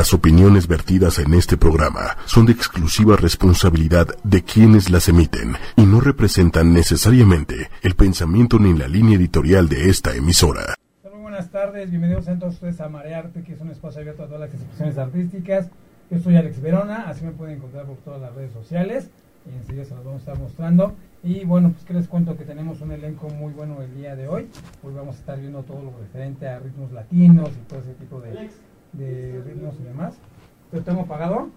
[0.00, 5.82] Las opiniones vertidas en este programa son de exclusiva responsabilidad de quienes las emiten y
[5.82, 10.74] no representan necesariamente el pensamiento ni la línea editorial de esta emisora.
[11.04, 14.26] Muy buenas tardes, bienvenidos a todos ustedes a Marearte, que es un espacio abierto a
[14.26, 15.68] todas las expresiones artísticas.
[16.10, 19.10] Yo soy Alex Verona, así me pueden encontrar por todas las redes sociales
[19.44, 20.94] y enseguida se los vamos a estar mostrando.
[21.22, 24.28] Y bueno, pues que les cuento que tenemos un elenco muy bueno el día de
[24.28, 24.48] hoy.
[24.82, 28.18] Hoy vamos a estar viendo todo lo referente a ritmos latinos y todo ese tipo
[28.22, 28.48] de
[28.92, 30.14] de ritmos y demás.
[30.72, 31.50] ¿Lo tengo pagado?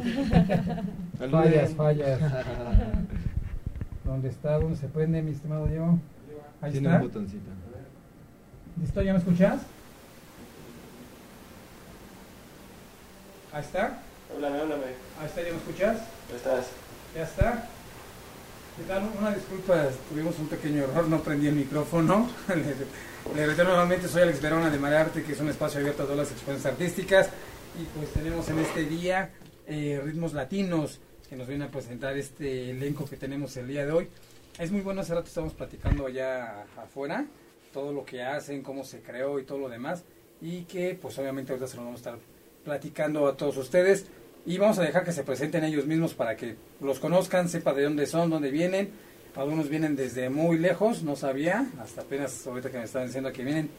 [1.30, 2.20] fallas, fallas.
[4.04, 4.58] ¿Dónde está?
[4.58, 5.98] ¿Dónde se prende, mi estimado Diego?
[6.60, 7.00] Ahí Tiene está.
[7.00, 7.50] un botoncito.
[8.80, 9.02] ¿Listo?
[9.02, 9.60] ¿Ya me escuchas?
[13.52, 13.98] Ahí está.
[14.34, 14.84] Háblame, háblame.
[15.20, 15.98] Ahí está, ¿ya me escuchas?
[16.26, 16.66] ¿Cómo estás?
[17.14, 17.64] Ya está.
[18.76, 19.10] ¿Qué tal?
[19.18, 22.28] Una disculpa, tuvimos un pequeño error, no prendí el micrófono.
[23.28, 26.06] Le, le reitero nuevamente, soy Alex Verona de Marearte, que es un espacio abierto a
[26.06, 27.28] todas las expresiones artísticas.
[27.80, 29.30] Y pues tenemos en este día
[29.66, 33.92] eh, ritmos latinos que nos vienen a presentar este elenco que tenemos el día de
[33.92, 34.08] hoy.
[34.58, 37.24] Es muy bueno, hace rato estamos platicando allá afuera,
[37.72, 40.02] todo lo que hacen, cómo se creó y todo lo demás.
[40.40, 42.18] Y que pues obviamente ahorita se lo vamos a estar
[42.64, 44.06] platicando a todos ustedes.
[44.44, 47.84] Y vamos a dejar que se presenten ellos mismos para que los conozcan, sepa de
[47.84, 48.90] dónde son, dónde vienen.
[49.36, 53.44] Algunos vienen desde muy lejos, no sabía, hasta apenas ahorita que me estaban diciendo que
[53.44, 53.70] vienen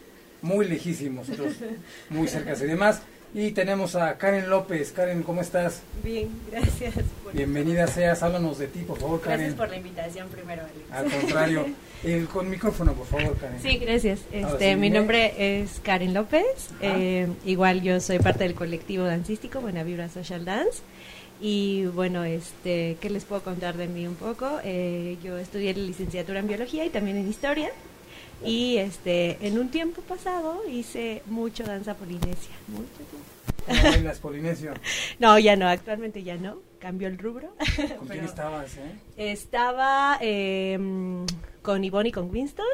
[0.41, 1.53] muy lejísimos, otros
[2.09, 3.01] muy cerca y demás.
[3.33, 4.91] Y tenemos a Karen López.
[4.91, 5.81] Karen, ¿cómo estás?
[6.03, 6.95] Bien, gracias.
[7.23, 9.37] por- Bienvenida seas, háblanos de ti, por favor, Karen.
[9.39, 10.91] Gracias por la invitación primero, Alex.
[11.13, 11.65] Al contrario,
[12.03, 13.61] el, con micrófono, por favor, Karen.
[13.61, 14.19] Sí, gracias.
[14.33, 16.43] Ahora Este, sí, mi nombre es Karen López.
[16.81, 20.81] Eh, igual yo soy parte del colectivo dancístico Buena Vibra Social Dance.
[21.41, 24.59] Y bueno, este, ¿qué les puedo contar de mí un poco?
[24.63, 27.71] Eh, yo estudié licenciatura en biología y también en historia.
[28.45, 32.55] Y este, en un tiempo pasado hice mucho danza polinesia.
[32.67, 33.17] Mucho tiempo.
[33.67, 34.73] ¿Cómo bailas, Polinesio?
[35.19, 36.59] No, ya no, actualmente ya no.
[36.79, 37.55] Cambió el rubro.
[37.97, 39.31] ¿Con quién estabas, eh?
[39.31, 40.79] Estaba eh,
[41.61, 42.65] con Ivonne y con Winston.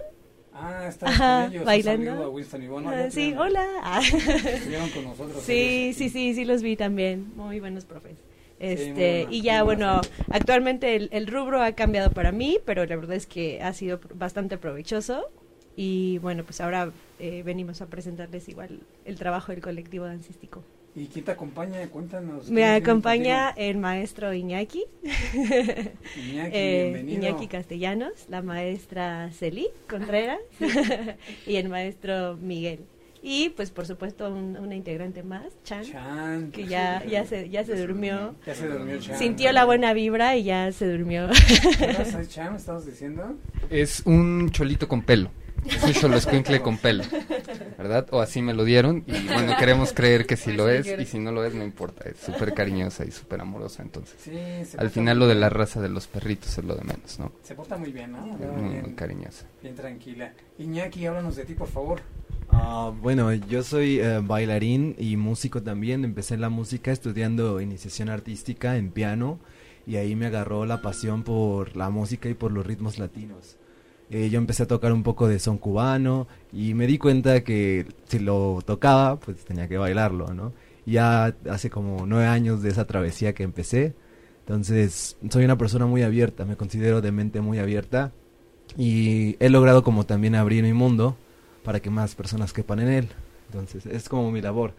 [0.53, 1.65] Ah, estabas con ellos.
[1.65, 2.31] Bailando.
[2.31, 3.65] Winston y Bono, Ah, sí, hola.
[3.83, 4.01] Ah.
[4.01, 5.43] Estuvieron con nosotros.
[5.45, 5.97] sí, ellos.
[5.97, 7.31] sí, sí, sí los vi también.
[7.35, 8.17] Muy buenos profes.
[8.59, 10.01] Este, y ya bueno,
[10.31, 13.99] actualmente el, el rubro ha cambiado para mí, pero la verdad es que ha sido
[14.15, 15.29] bastante provechoso.
[15.75, 20.63] Y bueno, pues ahora eh, venimos a presentarles igual el trabajo del colectivo dancístico.
[20.95, 21.87] ¿Y quién te acompaña?
[21.89, 22.45] Cuéntanos.
[22.45, 27.29] ¿quién Me acompaña el maestro Iñaki, eh, bienvenido.
[27.29, 30.39] Iñaki Castellanos, la maestra Celi Contreras
[31.45, 32.79] y el maestro Miguel.
[33.21, 36.51] Y pues por supuesto un- una integrante más, Chan, Chan.
[36.51, 38.35] que ya, ya, se, ya se durmió.
[38.45, 39.17] Ya se durmió Chan.
[39.17, 41.27] Sintió la buena vibra y ya se durmió.
[41.79, 42.51] ¿Qué pasa, Chan?
[42.51, 43.35] ¿Me estabas diciendo?
[43.69, 45.31] Es un cholito con pelo.
[45.65, 47.03] Es un choloscuincle con pelo.
[47.77, 48.07] ¿Verdad?
[48.11, 49.03] O así me lo dieron.
[49.07, 50.87] Y bueno, queremos creer que sí lo es.
[50.87, 52.07] Y si no lo es, no importa.
[52.09, 53.81] Es súper cariñosa y súper amorosa.
[53.83, 54.31] Entonces, Sí,
[54.65, 57.31] se al final lo de la raza de los perritos es lo de menos, ¿no?
[57.43, 58.19] Se porta muy bien, ¿no?
[58.19, 59.45] Muy, bien, muy cariñosa.
[59.61, 60.31] bien tranquila.
[60.59, 62.01] Iñaki, háblanos de ti, por favor.
[62.49, 66.05] Ah, bueno, yo soy eh, bailarín y músico también.
[66.05, 69.39] Empecé la música estudiando iniciación artística en piano
[69.85, 73.57] y ahí me agarró la pasión por la música y por los ritmos latinos.
[74.09, 77.85] Eh, yo empecé a tocar un poco de son cubano y me di cuenta que
[78.05, 80.53] si lo tocaba, pues tenía que bailarlo, ¿no?
[80.85, 83.93] Ya hace como nueve años de esa travesía que empecé.
[84.41, 88.13] Entonces, soy una persona muy abierta, me considero de mente muy abierta
[88.77, 91.17] y he logrado como también abrir mi mundo
[91.67, 93.09] para que más personas quepan en él.
[93.47, 94.71] Entonces, es como mi labor.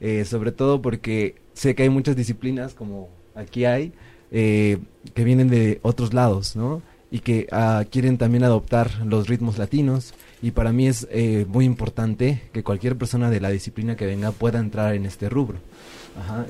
[0.00, 3.92] Eh, sobre todo porque sé que hay muchas disciplinas, como aquí hay,
[4.32, 4.78] eh,
[5.14, 6.82] que vienen de otros lados, ¿no?
[7.12, 10.14] Y que ah, quieren también adoptar los ritmos latinos.
[10.42, 14.32] Y para mí es eh, muy importante que cualquier persona de la disciplina que venga
[14.32, 15.58] pueda entrar en este rubro.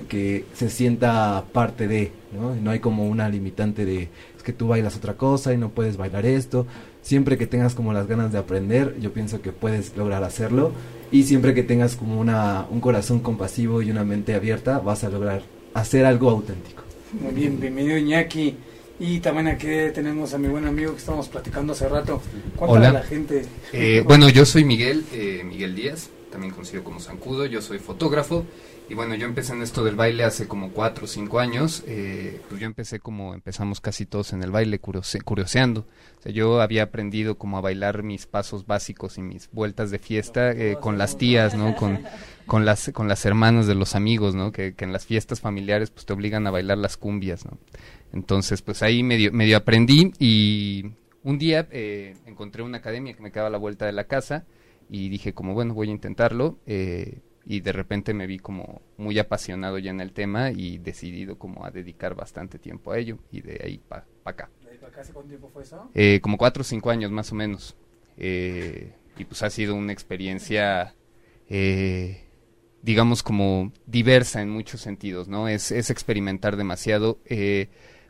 [0.09, 2.55] Que se sienta parte de, ¿no?
[2.55, 5.99] No hay como una limitante de, es que tú bailas otra cosa y no puedes
[5.99, 6.67] bailar esto.
[7.07, 10.73] Siempre que tengas como las ganas de aprender, yo pienso que puedes lograr hacerlo.
[11.13, 15.09] Y siempre que tengas como una, un corazón compasivo y una mente abierta, vas a
[15.09, 16.83] lograr hacer algo auténtico.
[17.21, 18.57] Muy bien, bienvenido Iñaki.
[18.99, 22.21] Y también aquí tenemos a mi buen amigo que estábamos platicando hace rato.
[22.59, 22.91] Hola.
[22.91, 23.45] la gente.
[23.73, 28.45] Eh, bueno, yo soy Miguel, eh, Miguel Díaz, también conocido como Zancudo, yo soy fotógrafo
[28.89, 32.41] y bueno, yo empecé en esto del baile hace como cuatro o cinco años, eh,
[32.49, 35.87] pues yo empecé como empezamos casi todos en el baile, curiose- curioseando,
[36.19, 39.99] o sea, yo había aprendido como a bailar mis pasos básicos y mis vueltas de
[39.99, 41.75] fiesta eh, con las tías, ¿no?
[41.75, 42.01] Con,
[42.47, 44.53] con las con las hermanas de los amigos, ¿no?
[44.53, 47.59] Que, en las fiestas familiares pues te obligan a bailar las cumbias, ¿no?
[48.13, 50.93] Entonces, pues ahí medio, medio aprendí y
[51.25, 54.45] un día eh, encontré una academia que me quedaba a la vuelta de la casa
[54.89, 56.59] y dije como, bueno, voy a intentarlo.
[56.67, 61.39] eh, y de repente me vi como muy apasionado ya en el tema y decidido
[61.39, 64.51] como a dedicar bastante tiempo a ello y de ahí para acá.
[64.65, 65.89] ¿De ahí para acá hace cuánto tiempo fue eso?
[65.95, 67.77] Eh, como cuatro o cinco años más o menos.
[68.19, 70.95] Eh, y pues ha sido una experiencia,
[71.49, 72.25] eh,
[72.83, 75.49] digamos, como diversa en muchos sentidos, ¿no?
[75.49, 77.21] Es, es experimentar demasiado.
[77.27, 77.69] Eh,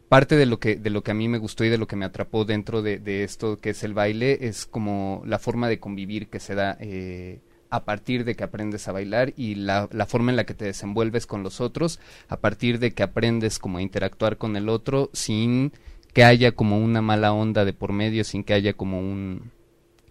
[0.08, 1.96] parte de lo que de lo que a mí me gustó y de lo que
[1.96, 5.80] me atrapó dentro de, de esto que es el baile es como la forma de
[5.80, 7.40] convivir que se da eh,
[7.70, 10.64] a partir de que aprendes a bailar y la, la, forma en la que te
[10.64, 15.10] desenvuelves con los otros a partir de que aprendes como a interactuar con el otro
[15.12, 15.72] sin
[16.12, 19.50] que haya como una mala onda de por medio sin que haya como un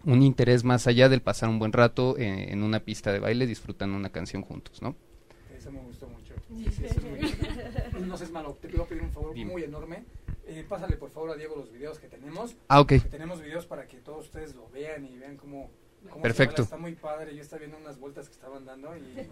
[0.06, 3.48] un interés más allá del pasar un buen rato en, en una pista de baile
[3.48, 4.96] disfrutando una canción juntos, ¿no?
[5.57, 6.36] Eso me gustó mucho.
[6.48, 8.06] Sí, sí, eso es muy...
[8.07, 9.52] No seas malo, te pido pedir un favor Dime.
[9.52, 10.04] muy enorme.
[10.48, 12.56] Eh, pásale por favor a Diego los videos que tenemos.
[12.68, 12.90] Ah, ok.
[12.90, 15.72] Que tenemos videos para que todos ustedes lo vean y vean cómo...
[16.22, 16.63] Perfecto.
[16.63, 17.36] Está muy padre.
[17.36, 19.28] Yo estaba viendo unas vueltas que estaban dando y...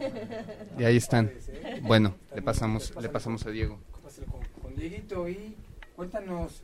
[0.82, 1.28] y ahí están.
[1.28, 1.82] Padres, ¿eh?
[1.84, 3.80] Bueno, le pasamos, le pasamos a Diego.
[3.92, 5.56] Con, con Dieguito y
[5.96, 6.62] cuéntanos.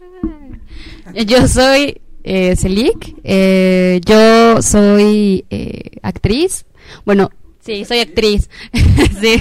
[1.25, 6.65] Yo soy eh, Celik, eh, yo soy eh, actriz,
[7.05, 7.29] bueno,
[7.69, 8.49] sí, soy actriz,
[9.21, 9.39] sí.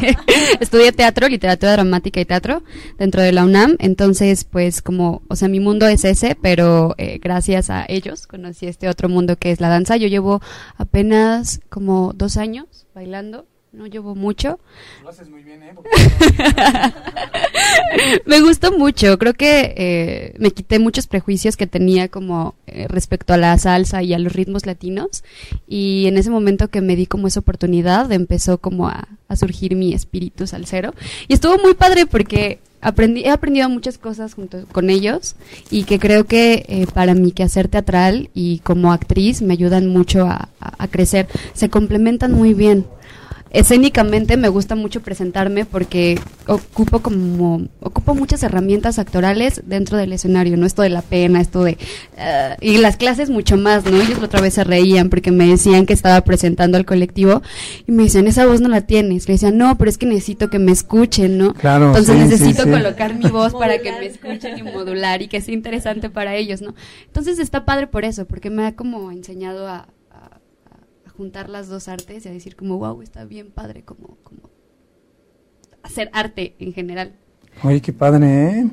[0.60, 2.62] estudié teatro, literatura dramática y teatro
[2.98, 7.18] dentro de la UNAM, entonces pues como, o sea, mi mundo es ese, pero eh,
[7.22, 10.42] gracias a ellos conocí este otro mundo que es la danza, yo llevo
[10.76, 13.46] apenas como dos años bailando
[13.78, 14.58] no llevo mucho.
[15.02, 15.72] Lo haces muy bien, ¿eh?
[18.26, 23.32] me gustó mucho, creo que eh, me quité muchos prejuicios que tenía como eh, respecto
[23.32, 25.22] a la salsa y a los ritmos latinos
[25.66, 29.76] y en ese momento que me di como esa oportunidad empezó como a, a surgir
[29.76, 30.92] mi espíritu salsero
[31.28, 35.36] y estuvo muy padre porque aprendí, he aprendido muchas cosas junto con ellos
[35.70, 40.26] y que creo que eh, para mi quehacer teatral y como actriz me ayudan mucho
[40.26, 42.86] a, a, a crecer, se complementan muy bien
[43.50, 50.56] escénicamente me gusta mucho presentarme porque ocupo como ocupo muchas herramientas actorales dentro del escenario
[50.56, 51.78] no esto de la pena esto de
[52.16, 55.86] uh, y las clases mucho más no ellos otra vez se reían porque me decían
[55.86, 57.42] que estaba presentando al colectivo
[57.86, 60.50] y me dicen esa voz no la tienes le decían no pero es que necesito
[60.50, 62.70] que me escuchen no claro, entonces sí, necesito sí, sí.
[62.70, 66.60] colocar mi voz para que me escuchen y modular y que sea interesante para ellos
[66.60, 66.74] no
[67.06, 69.88] entonces está padre por eso porque me ha como enseñado a
[71.18, 74.50] juntar las dos artes y a decir como, wow, está bien padre como, como
[75.82, 77.16] hacer arte en general.
[77.64, 78.66] Oye, qué padre, ¿eh?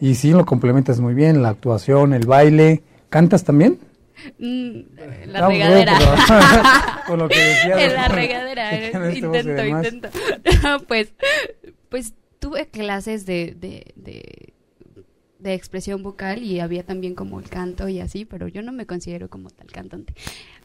[0.00, 2.84] Y sí, lo complementas muy bien, la actuación, el baile.
[3.08, 3.80] ¿Cantas también?
[4.38, 4.80] Mm,
[5.26, 5.98] la no, regadera.
[7.08, 10.08] Por lo que decías, en la regadera, este intento, intento.
[10.86, 11.12] pues,
[11.88, 14.54] pues tuve clases de, de, de
[15.40, 18.86] de expresión vocal y había también como el canto y así, pero yo no me
[18.86, 20.14] considero como tal cantante.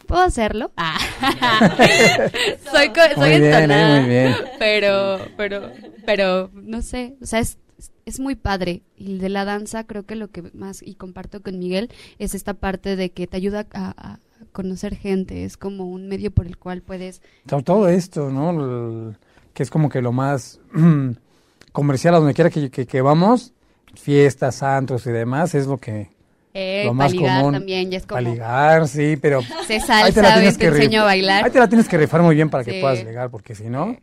[0.07, 0.71] ¿Puedo hacerlo?
[0.77, 0.97] Ah.
[2.71, 4.35] soy soy muy bien, eh, muy bien.
[4.59, 5.71] pero pero
[6.05, 7.57] pero no sé, o sea, es
[8.05, 11.59] es muy padre y de la danza creo que lo que más y comparto con
[11.59, 14.19] Miguel es esta parte de que te ayuda a, a
[14.51, 17.21] conocer gente, es como un medio por el cual puedes
[17.63, 18.51] todo esto, ¿no?
[18.51, 19.17] El,
[19.53, 20.59] que es como que lo más
[21.71, 23.53] comercial a donde quiera que, que, que vamos
[23.95, 26.09] fiestas, santos y demás, es lo que
[26.55, 27.53] eh, lo más ligar común.
[27.53, 28.17] también, ya es como...
[28.21, 29.41] Para ligar, sí, pero...
[29.67, 31.45] Se salsa, te, te enseño a bailar.
[31.45, 32.71] Ahí te la tienes que rifar muy bien para Sí.
[32.71, 33.95] que puedas ligar, porque si no,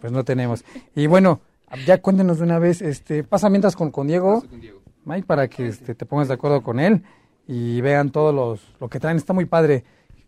[0.00, 0.64] pues no tenemos.
[0.96, 1.40] Y bueno,
[1.86, 4.80] ya cuéntenos de una vez, este, pasa mientras con, con Diego, Paso con Diego.
[5.04, 7.02] Mike, para que este, te pongas de acuerdo con él
[7.46, 9.84] y vean todos los, lo que traen, está muy padre.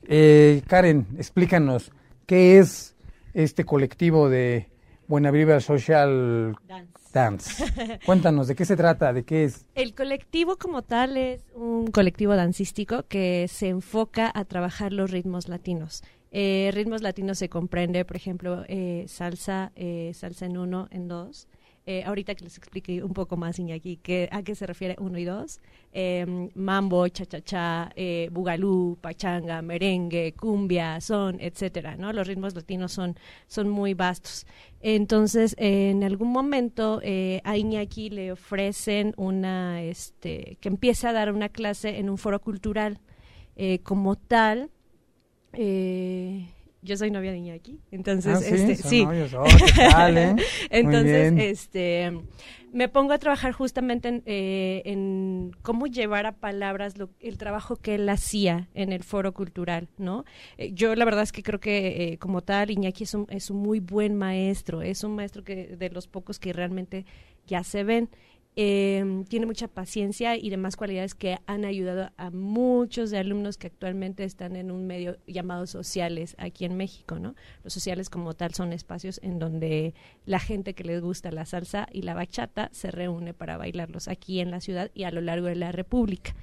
[0.07, 1.91] Eh, Karen, explícanos,
[2.27, 2.95] ¿qué es
[3.35, 4.69] este colectivo de
[5.07, 6.91] Buena Vibra Social Dance.
[7.13, 7.65] Dance?
[8.07, 9.13] Cuéntanos, ¿de qué se trata?
[9.13, 9.67] ¿De qué es?
[9.75, 15.49] El colectivo como tal es un colectivo dancístico que se enfoca a trabajar los ritmos
[15.49, 16.03] latinos.
[16.33, 21.49] Eh, ritmos latinos se comprende, por ejemplo, eh, salsa, eh, salsa en uno, en dos.
[21.91, 23.99] Eh, ahorita que les explique un poco más, Iñaki,
[24.31, 25.59] a qué se refiere uno y dos.
[25.93, 32.13] Eh, mambo, cha-cha-cha, eh, bugalú, pachanga, merengue, cumbia, son, etcétera, ¿no?
[32.13, 33.17] Los ritmos latinos son,
[33.49, 34.47] son muy vastos.
[34.81, 41.33] Entonces, en algún momento eh, a Iñaki le ofrecen una, este, que empiece a dar
[41.33, 43.01] una clase en un foro cultural.
[43.83, 44.71] Como tal,
[46.83, 49.05] yo soy novia de Iñaki, entonces, Ah, sí, este, son sí.
[49.05, 49.35] novios.
[49.35, 50.33] Oh, ¿qué tal, eh?
[50.35, 52.13] Muy Entonces, este,
[52.73, 57.77] me pongo a trabajar justamente en, eh, en cómo llevar a palabras lo- el trabajo
[57.77, 60.25] que él hacía en el foro cultural, ¿no?
[60.57, 63.51] Eh, yo la verdad es que creo que eh, como tal Iñaki es un, es
[63.51, 67.05] un muy buen maestro, es un maestro que de los pocos que realmente
[67.47, 68.09] ya se ven.
[68.63, 73.69] Eh, tiene mucha paciencia y demás cualidades que han ayudado a muchos de alumnos que
[73.69, 77.35] actualmente están en un medio llamado sociales aquí en México, ¿no?
[77.65, 79.95] Los sociales como tal son espacios en donde
[80.27, 84.41] la gente que les gusta la salsa y la bachata se reúne para bailarlos aquí
[84.41, 86.35] en la ciudad y a lo largo de la República.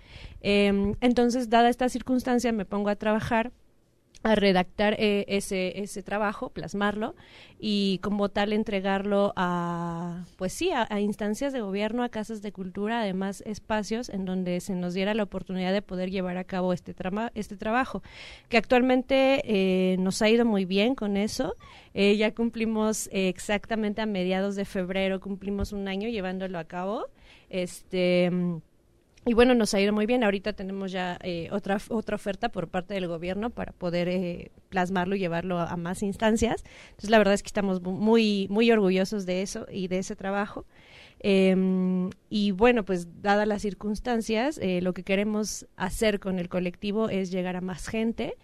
[0.42, 3.52] Eh, entonces, dada esta circunstancia, me pongo a trabajar
[4.24, 7.16] a redactar eh, ese, ese trabajo, plasmarlo
[7.60, 13.02] y como tal entregarlo a, pues sí, a, instancias de gobierno, a casas de cultura,
[13.02, 16.94] además espacios en donde se nos diera la oportunidad de poder llevar a cabo este,
[16.94, 18.04] trama, este trabajo,
[18.50, 21.56] que actualmente eh, nos ha ido muy bien con eso.
[21.94, 27.08] Eh, ya cumplimos exactamente a mediados de febrero, cumplimos un año llevándolo a cabo.
[27.50, 28.30] Este
[29.28, 30.24] y bueno, nos ha ido muy bien.
[30.24, 35.16] Ahorita tenemos ya eh, otra, otra oferta por parte del gobierno para poder eh, plasmarlo
[35.16, 36.64] y llevarlo a, más instancias.
[36.92, 40.66] Entonces, la verdad es que estamos muy, muy orgullosos de eso y de ese trabajo.
[41.20, 47.10] Em, y bueno, pues dadas las circunstancias, eh, lo que queremos hacer con el colectivo
[47.10, 48.36] es llegar a más gente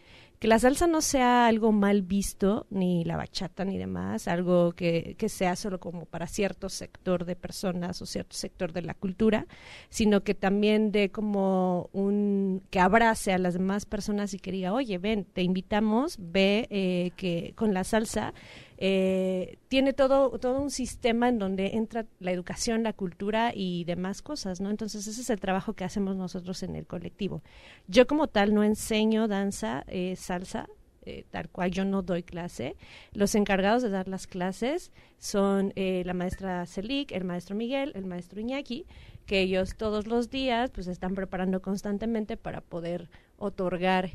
[0.43, 5.15] que la salsa no sea algo mal visto, ni la bachata ni demás, algo que,
[5.17, 9.47] que, sea solo como para cierto sector de personas o cierto sector de la cultura,
[9.87, 14.73] sino que también de como un, que abrace a las demás personas y que diga,
[14.73, 18.33] oye, ven, te invitamos, ve eh, que con la salsa
[18.77, 24.21] eh, tiene todo, todo un sistema en donde entra la educación, la cultura y demás
[24.21, 24.69] cosas, ¿no?
[24.69, 27.43] Entonces ese es el trabajo que hacemos nosotros en el colectivo.
[27.87, 30.67] Yo como tal no enseño danza, eh, salsa,
[31.05, 32.75] eh, tal cual yo no doy clase.
[33.11, 38.39] Los encargados de dar las clases son la maestra Celik, el maestro Miguel, el maestro
[38.39, 38.85] Iñaki,
[39.25, 44.11] que ellos todos los días pues están preparando constantemente para poder otorgar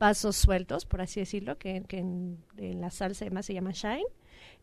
[0.00, 4.06] pasos sueltos, por así decirlo, que, en, la salsa además se llama shine,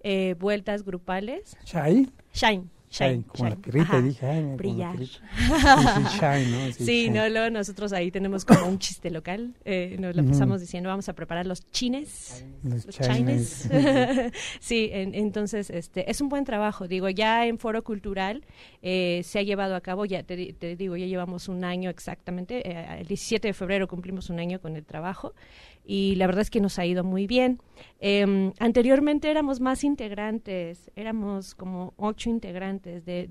[0.02, 1.56] eh, vueltas grupales.
[1.64, 2.10] ¿Shine?
[2.34, 2.64] Shine.
[2.90, 4.98] Shine, como la perrita, dije, ay, brillar.
[4.98, 6.72] shine, ¿no?
[6.72, 10.90] Sí, no, luego nosotros ahí tenemos como un chiste local, eh, nos lo pasamos diciendo,
[10.90, 13.70] vamos a preparar los chines, los, chines.
[14.62, 18.46] sí, entonces este es un buen trabajo, digo, ya en Foro Cultural
[18.82, 20.36] eh, se ha llevado a cabo, ya te,
[20.78, 24.78] digo, ya llevamos un año exactamente, eh, el 17 de febrero cumplimos un año con
[24.78, 25.34] el trabajo,
[25.90, 27.62] y la verdad es que nos ha ido muy bien.
[28.00, 33.30] Em, anteriormente éramos más integrantes, éramos como ocho integrantes de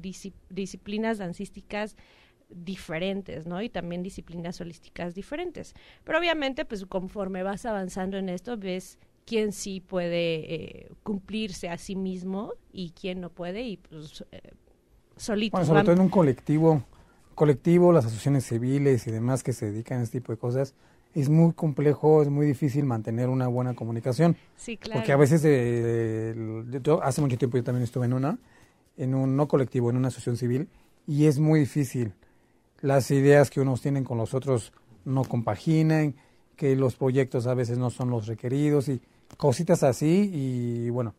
[0.48, 1.96] disciplinas dancísticas
[2.48, 3.60] diferentes, ¿no?
[3.60, 5.74] Y también disciplinas holísticas diferentes.
[6.02, 11.76] Pero obviamente, pues conforme vas avanzando en esto, ves quién sí puede eh, cumplirse a
[11.76, 14.40] sí mismo y quién no puede y pues eh,
[15.16, 15.58] solitos.
[15.58, 16.84] Bueno, sobre todo en un colectivo,
[17.34, 20.74] colectivo, las asociaciones civiles y demás que se dedican a este tipo de cosas,
[21.20, 24.36] es muy complejo, es muy difícil mantener una buena comunicación.
[24.56, 25.00] Sí, claro.
[25.00, 26.34] Porque a veces, eh,
[26.82, 28.38] yo, hace mucho tiempo yo también estuve en una,
[28.98, 30.68] en un no colectivo, en una asociación civil,
[31.06, 32.12] y es muy difícil.
[32.82, 34.74] Las ideas que unos tienen con los otros
[35.06, 36.16] no compaginan,
[36.54, 39.00] que los proyectos a veces no son los requeridos y
[39.38, 41.14] cositas así, y bueno,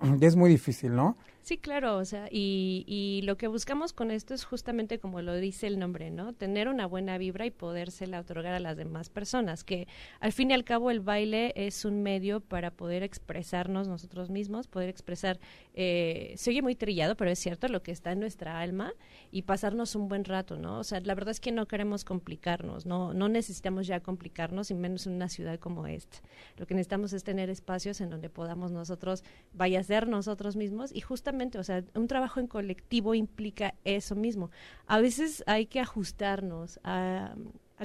[0.20, 1.16] es muy difícil, ¿no?
[1.42, 5.34] Sí, claro, o sea, y, y lo que buscamos con esto es justamente como lo
[5.36, 6.34] dice el nombre, ¿no?
[6.34, 9.88] Tener una buena vibra y podérsela otorgar a las demás personas, que
[10.20, 14.68] al fin y al cabo el baile es un medio para poder expresarnos nosotros mismos,
[14.68, 15.40] poder expresar,
[15.72, 18.92] eh, se oye muy trillado, pero es cierto, lo que está en nuestra alma
[19.32, 20.78] y pasarnos un buen rato, ¿no?
[20.78, 24.74] O sea, la verdad es que no queremos complicarnos, no, no necesitamos ya complicarnos, y
[24.74, 26.18] menos en una ciudad como esta.
[26.58, 30.92] Lo que necesitamos es tener espacios en donde podamos nosotros, vaya a ser nosotros mismos
[30.94, 34.50] y justamente o sea, un trabajo en colectivo implica eso mismo.
[34.86, 37.34] A veces hay que ajustarnos a,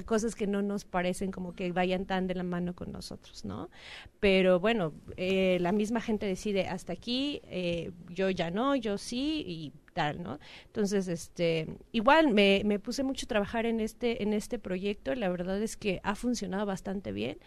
[0.04, 3.70] cosas que no nos parecen como que vayan tan de la mano con nosotros, ¿no?
[4.20, 9.42] Pero bueno, eh, la misma gente decide hasta aquí, eh, yo ya no, yo sí
[9.46, 10.38] y tal, ¿no?
[10.66, 15.30] Entonces, este, igual me, me puse mucho a trabajar en este, en este proyecto la
[15.30, 17.38] verdad es que ha funcionado bastante bien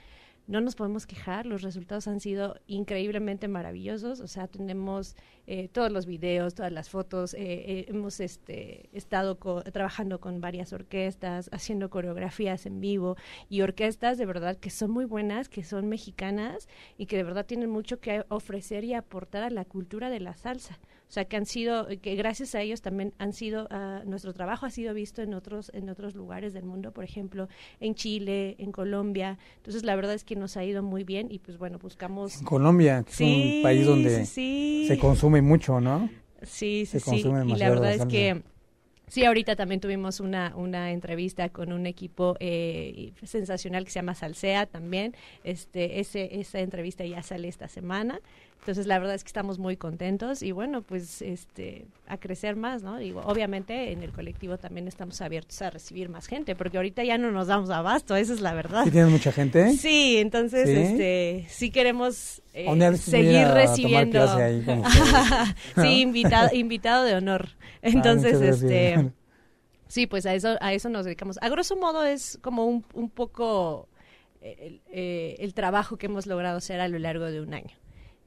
[0.50, 5.16] no nos podemos quejar, los resultados han sido increíblemente maravillosos, o sea, tenemos
[5.46, 9.38] eh, todos los videos, todas las fotos, eh, eh, hemos este, estado
[9.72, 13.16] trabajando con varias orquestas, haciendo coreografías en vivo
[13.48, 17.46] y orquestas de verdad que son muy buenas, que son mexicanas y que de verdad
[17.46, 20.80] tienen mucho que ofrecer y aportar a la cultura de la salsa.
[21.10, 24.68] O sea, que han sido, que gracias a ellos también han sido, uh, nuestro trabajo
[24.68, 27.50] ha sido visto en otros, en otros lugares del mundo, por ejemplo,
[27.80, 29.40] en Chile, en Colombia.
[29.58, 32.38] Entonces, la verdad es que nos ha ido muy bien y pues bueno, buscamos...
[32.38, 36.12] En Colombia, que es un país donde se consume mucho, ¿no?
[36.44, 37.26] Sí, sí, sí.
[37.48, 38.44] Y la verdad es que
[39.10, 44.14] Sí, ahorita también tuvimos una, una entrevista con un equipo eh, sensacional que se llama
[44.14, 45.16] Salsea también.
[45.44, 48.22] Este, ese, esa entrevista ya sale esta semana.
[48.60, 52.84] Entonces, la verdad es que estamos muy contentos y bueno, pues este a crecer más,
[52.84, 52.98] ¿no?
[52.98, 57.18] Digo, obviamente en el colectivo también estamos abiertos a recibir más gente, porque ahorita ya
[57.18, 58.84] no nos damos abasto, esa es la verdad.
[58.84, 59.74] ¿Sí tienes mucha gente?
[59.74, 60.76] Sí, entonces ¿Sí?
[60.76, 64.30] este sí queremos eh, seguir recibiendo.
[64.30, 64.64] Ahí
[65.76, 67.50] sí, invitado invitado de honor.
[67.82, 69.12] Entonces, ah, este
[69.88, 71.40] Sí, pues a eso a eso nos dedicamos.
[71.42, 73.88] A grosso modo es como un, un poco
[74.42, 77.76] el, eh, el trabajo que hemos logrado hacer a lo largo de un año.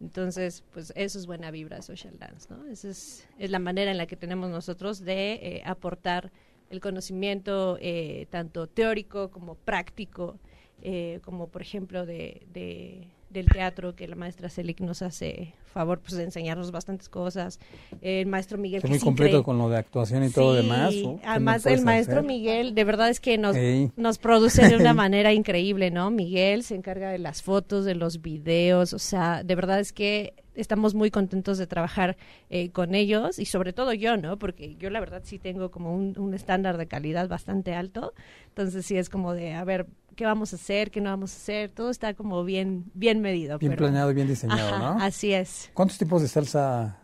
[0.02, 2.66] Entonces, pues eso es buena vibra social dance, ¿no?
[2.66, 6.32] Esa es, es la manera en la que tenemos nosotros de eh, aportar
[6.70, 10.40] el conocimiento eh, tanto teórico como práctico,
[10.82, 16.00] eh, como por ejemplo de, de, del teatro que la maestra Selic nos hace favor
[16.00, 17.58] pues, de enseñarnos bastantes cosas.
[18.00, 18.82] El maestro Miguel.
[18.84, 20.94] Es muy completo con lo de actuación y sí, todo demás.
[21.24, 22.26] Además, el maestro hacer?
[22.26, 23.56] Miguel, de verdad es que nos,
[23.96, 26.10] nos produce de una manera increíble, ¿no?
[26.10, 30.34] Miguel se encarga de las fotos, de los videos, o sea, de verdad es que
[30.54, 32.16] estamos muy contentos de trabajar
[32.50, 34.38] eh, con ellos y sobre todo yo, ¿no?
[34.38, 38.12] Porque yo la verdad sí tengo como un, un estándar de calidad bastante alto,
[38.48, 41.36] entonces sí es como de, a ver, qué vamos a hacer, qué no vamos a
[41.36, 43.58] hacer, todo está como bien, bien medido.
[43.58, 43.84] Bien pero...
[43.84, 45.04] planeado y bien diseñado, Ajá, ¿no?
[45.04, 45.70] Así es.
[45.74, 46.98] ¿Cuántos tipos de salsa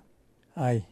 [0.54, 0.84] hay?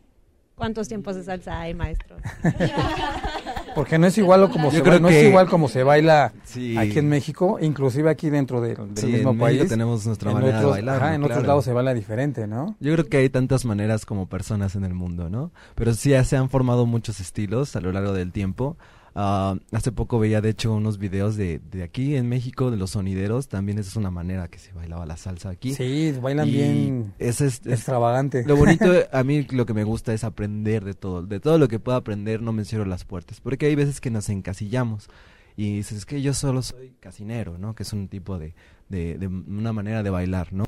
[0.56, 2.16] ¿Cuántos tiempos de salsa hay, maestro?
[3.74, 6.78] Porque no es igual como se baila, no es igual como se baila sí.
[6.78, 9.58] aquí en México, inclusive aquí dentro de, del sí, mismo en país.
[9.58, 10.96] México tenemos nuestra en manera otros, de bailar.
[10.96, 11.34] Ajá, en claro.
[11.34, 12.74] otros lados se baila diferente, ¿no?
[12.80, 15.52] Yo creo que hay tantas maneras como personas en el mundo, ¿no?
[15.74, 18.78] Pero sí se han formado muchos estilos a lo largo del tiempo.
[19.16, 22.90] Uh, hace poco veía de hecho unos videos de, de aquí en México de los
[22.90, 25.72] sonideros, también esa es una manera que se bailaba la salsa aquí.
[25.72, 28.44] Sí, bailan y bien es, es, extravagante.
[28.44, 31.66] Lo bonito, a mí lo que me gusta es aprender de todo, de todo lo
[31.66, 35.08] que pueda aprender no me cierro las puertas, porque hay veces que nos encasillamos
[35.56, 37.74] y dices, es que yo solo soy casinero, ¿no?
[37.74, 38.54] Que es un tipo de,
[38.90, 40.64] de, de una manera de bailar, ¿no?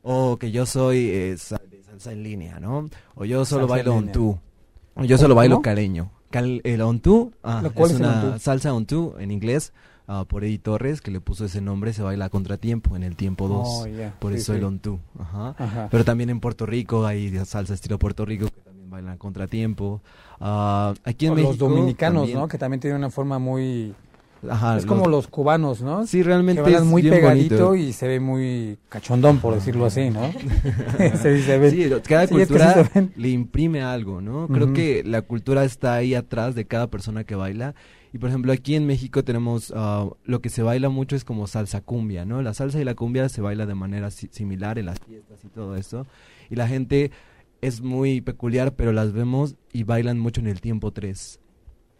[0.00, 1.36] O que yo soy eh,
[1.70, 2.88] de salsa en línea, ¿no?
[3.14, 4.38] O yo solo salsa bailo on tú.
[4.94, 6.10] O yo solo bailo caleño.
[6.30, 9.72] Cal, el on two, ah, es, una salsa on two en inglés
[10.06, 13.16] uh, por Eddie Torres que le puso ese nombre, se baila a contratiempo en el
[13.16, 14.14] tiempo 2, oh, yeah.
[14.18, 14.58] por sí, eso sí.
[14.58, 15.00] el on two.
[15.18, 15.54] Ajá.
[15.58, 15.88] Ajá.
[15.90, 20.02] Pero también en Puerto Rico hay salsa estilo Puerto Rico que también bailan a contratiempo.
[20.40, 22.48] Uh, aquí en o México los dominicanos, también, ¿no?
[22.48, 23.94] Que también tienen una forma muy
[24.48, 26.06] Ajá, es como los cubanos, ¿no?
[26.06, 27.88] Sí, realmente que bailan muy pegadito bonito.
[27.88, 30.32] y se ve muy cachondón, por decirlo así, ¿no?
[30.98, 31.70] se, se ve.
[31.70, 34.48] Sí, cada sí, cultura es que le imprime algo, ¿no?
[34.48, 34.74] Creo uh -huh.
[34.74, 37.74] que la cultura está ahí atrás de cada persona que baila.
[38.12, 41.46] Y por ejemplo, aquí en México tenemos uh, lo que se baila mucho es como
[41.46, 42.42] salsa cumbia, ¿no?
[42.42, 45.48] La salsa y la cumbia se baila de manera si similar en las fiestas y
[45.48, 46.06] todo eso.
[46.50, 47.12] Y la gente
[47.60, 51.39] es muy peculiar, pero las vemos y bailan mucho en el tiempo 3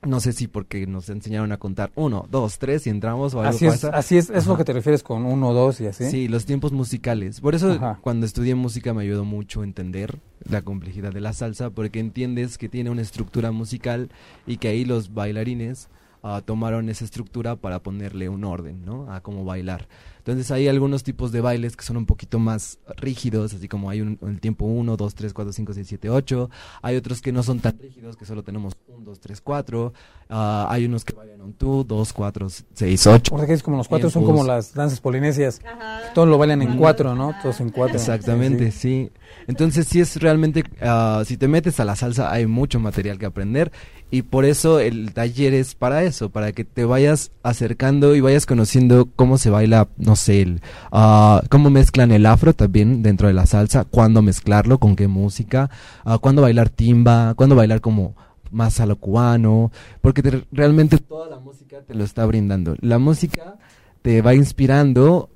[0.03, 3.51] no sé si porque nos enseñaron a contar uno, dos, tres y entramos o algo
[3.51, 3.85] así es.
[3.85, 6.11] Así es, es lo que te refieres con uno, dos y así.
[6.11, 7.41] Sí, los tiempos musicales.
[7.41, 7.99] Por eso Ajá.
[8.01, 12.57] cuando estudié música me ayudó mucho a entender la complejidad de la salsa, porque entiendes
[12.57, 14.11] que tiene una estructura musical
[14.47, 15.89] y que ahí los bailarines
[16.23, 19.13] uh, tomaron esa estructura para ponerle un orden, ¿no?
[19.13, 19.87] A cómo bailar.
[20.21, 24.01] Entonces hay algunos tipos de bailes que son un poquito más rígidos, así como hay
[24.01, 26.51] un, el tiempo 1, 2, 3, 4, 5, 6, 7, 8.
[26.83, 29.87] Hay otros que no son tan rígidos, que solo tenemos 1, 2, 3, 4.
[29.87, 30.35] Uh,
[30.69, 33.31] hay unos que bailan un 2, 2, 4, 6, 8.
[33.31, 35.61] Porque es como los cuatro son como las danzas polinesias.
[35.65, 36.13] Ajá.
[36.15, 37.35] Todos lo bailan en cuatro, ¿no?
[37.43, 37.97] Todos en cuatro.
[37.97, 39.09] Exactamente, sí.
[39.09, 39.13] sí.
[39.47, 43.27] Entonces sí es realmente, uh, si te metes a la salsa hay mucho material que
[43.27, 43.73] aprender
[44.11, 48.45] y por eso el taller es para eso, para que te vayas acercando y vayas
[48.45, 53.35] conociendo cómo se baila, no sé, el, uh, cómo mezclan el afro también dentro de
[53.35, 55.71] la salsa, cuándo mezclarlo, con qué música,
[56.05, 58.15] uh, cuándo bailar timba, cuándo bailar como
[58.51, 59.71] más a lo cubano,
[60.01, 62.77] porque te, realmente toda la música te lo está brindando.
[62.81, 63.57] La música
[64.03, 65.31] te va inspirando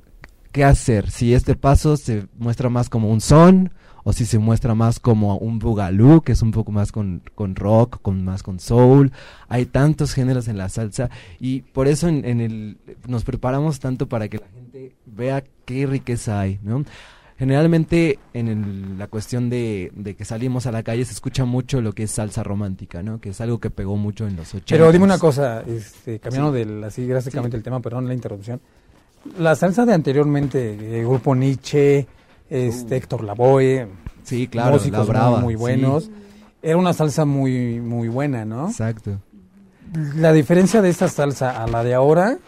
[0.52, 3.72] qué hacer, si este paso se muestra más como un son,
[4.04, 7.56] o si se muestra más como un boogaloo, que es un poco más con, con
[7.56, 9.10] rock, con más con soul.
[9.48, 12.76] Hay tantos géneros en la salsa y por eso en, en el,
[13.08, 16.84] nos preparamos tanto para que la gente vea qué riqueza hay, ¿no?
[17.36, 21.80] Generalmente en el, la cuestión de, de, que salimos a la calle se escucha mucho
[21.80, 23.20] lo que es salsa romántica, ¿no?
[23.20, 24.66] Que es algo que pegó mucho en los 80.
[24.68, 26.58] Pero dime una cosa, este, cambiando sí.
[26.58, 27.58] del, así drásticamente sí.
[27.58, 28.60] el tema, perdón la interrupción.
[29.38, 32.06] La salsa de anteriormente, el grupo Nietzsche,
[32.48, 32.96] este, uh.
[32.98, 33.88] Héctor Lavoe,
[34.22, 36.04] sí, claro, músicos la muy, muy buenos.
[36.04, 36.12] Sí.
[36.62, 38.68] Era una salsa muy, muy buena, ¿no?
[38.68, 39.18] Exacto.
[40.16, 42.38] La diferencia de esta salsa a la de ahora,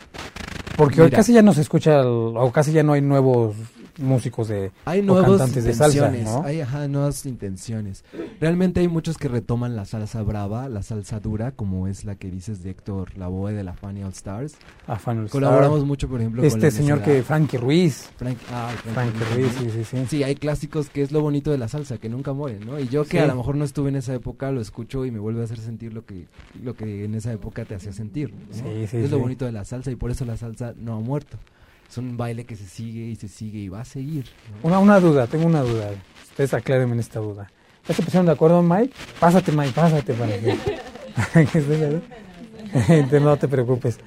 [0.76, 1.04] porque Mira.
[1.04, 3.56] hoy casi ya no se escucha, o casi ya no hay nuevos
[3.98, 6.42] músicos de hay o nuevas cantantes de salsa, ¿no?
[6.44, 8.04] hay ajá, nuevas intenciones.
[8.40, 12.30] Realmente hay muchos que retoman la salsa brava, la salsa dura, como es la que
[12.30, 14.56] dices de Héctor Lavoe de la Funny All Stars.
[14.86, 15.86] A Fan All Colaboramos Star.
[15.86, 19.52] mucho, por ejemplo, con este la señor que Frankie Ruiz, Frank, ah, Frank Frankie Ruiz,
[19.58, 20.06] sí, sí, sí.
[20.08, 22.78] Sí, hay clásicos que es lo bonito de la salsa, que nunca mueren, ¿no?
[22.78, 23.18] Y yo que Sí.
[23.18, 25.58] a lo mejor no estuve en esa época, lo escucho y me vuelve a hacer
[25.58, 26.26] sentir lo que,
[26.62, 28.32] lo que en esa época te hacía sentir.
[28.32, 28.38] ¿no?
[28.52, 31.00] Sí, sí, es lo bonito de la salsa y por eso la salsa no ha
[31.00, 31.38] muerto.
[31.88, 34.26] Es un baile que se sigue y se sigue y va a seguir.
[34.62, 35.90] Una, una duda, tengo una duda.
[36.30, 37.50] Ustedes aclárenme en esta duda.
[37.88, 38.92] ¿Ya se pusieron de acuerdo, Mike?
[39.20, 40.56] Pásate, Mike, pásate para que,
[43.20, 43.98] no te preocupes.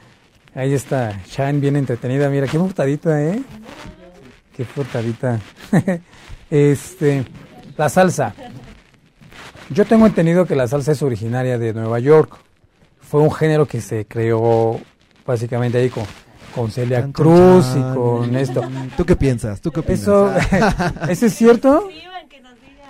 [0.54, 2.30] Ahí está, Shine bien entretenida.
[2.30, 3.42] Mira, qué portadita, ¿eh?
[4.56, 5.40] Qué portadita.
[6.50, 7.24] este,
[7.78, 8.34] la salsa.
[9.70, 12.38] Yo tengo entendido que la salsa es originaria de Nueva York.
[13.00, 14.80] Fue un género que se creó
[15.26, 16.04] básicamente ahí con,
[16.50, 18.62] con Celia Cruz y con esto.
[18.98, 19.62] ¿Tú qué piensas?
[19.62, 20.02] ¿Tú qué opinas?
[20.02, 20.32] Eso,
[21.10, 21.88] ¿eso es cierto?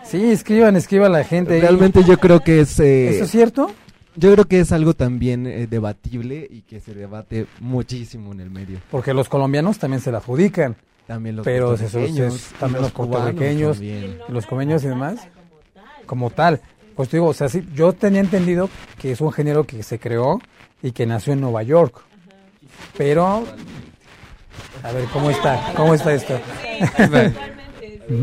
[0.04, 1.54] Sí, escriban, escriban la gente.
[1.56, 1.62] ahí.
[1.62, 2.80] Realmente yo creo que es...
[2.80, 3.72] eh, ¿Eso es cierto?
[4.16, 8.50] Yo creo que es algo también eh, debatible y que se debate muchísimo en el
[8.50, 8.80] medio.
[8.90, 10.76] Porque los colombianos también se la adjudican.
[11.06, 13.78] También los Pero puertorriqueños también los cubanos puertorriqueños.
[13.78, 14.18] también.
[14.30, 15.20] Los comeños y demás.
[16.06, 16.60] Como tal.
[16.96, 18.70] Pues te digo, o sea, sí, yo tenía entendido
[19.00, 20.40] que es un género que se creó
[20.82, 22.02] y que nació en Nueva York.
[22.98, 23.46] Pero,
[24.84, 25.74] a ver, ¿cómo está?
[25.76, 26.40] ¿Cómo está esto?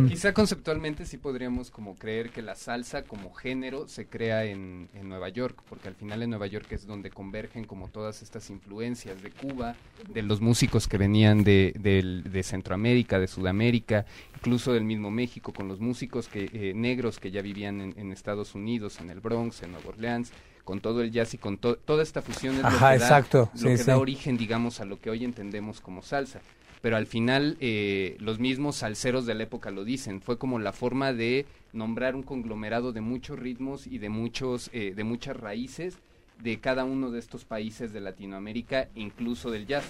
[0.08, 5.08] Quizá conceptualmente sí podríamos como creer que la salsa como género se crea en, en
[5.08, 9.22] Nueva York, porque al final en Nueva York es donde convergen como todas estas influencias
[9.22, 9.76] de Cuba,
[10.08, 15.78] de los músicos que venían de, Centroamérica, de Sudamérica, incluso del mismo México, con los
[15.78, 19.70] músicos que, eh, negros que ya vivían en, en Estados Unidos, en el Bronx, en
[19.70, 20.32] Nueva Orleans,
[20.66, 23.48] con todo el jazz y con to- toda esta fusión es lo que da- exacto,
[23.54, 23.84] lo sí, que sí.
[23.84, 26.40] da origen, digamos, a lo que hoy entendemos como salsa.
[26.82, 30.20] Pero al final, eh, los mismos salseros de la época lo dicen.
[30.20, 34.92] Fue como la forma de nombrar un conglomerado de muchos ritmos y de, muchos, eh,
[34.94, 35.98] de muchas raíces
[36.42, 39.84] de cada uno de estos países de Latinoamérica, incluso del jazz.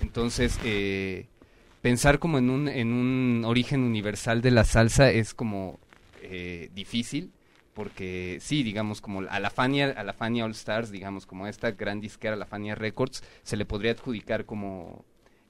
[0.00, 1.26] Entonces, eh,
[1.82, 5.78] pensar como en un, en un origen universal de la salsa es como
[6.22, 7.30] eh, difícil
[7.74, 11.72] porque sí, digamos, como a la Fania, a la Fania All Stars, digamos, como esta
[11.72, 15.04] gran disquera, la Fania Records, se le podría adjudicar como,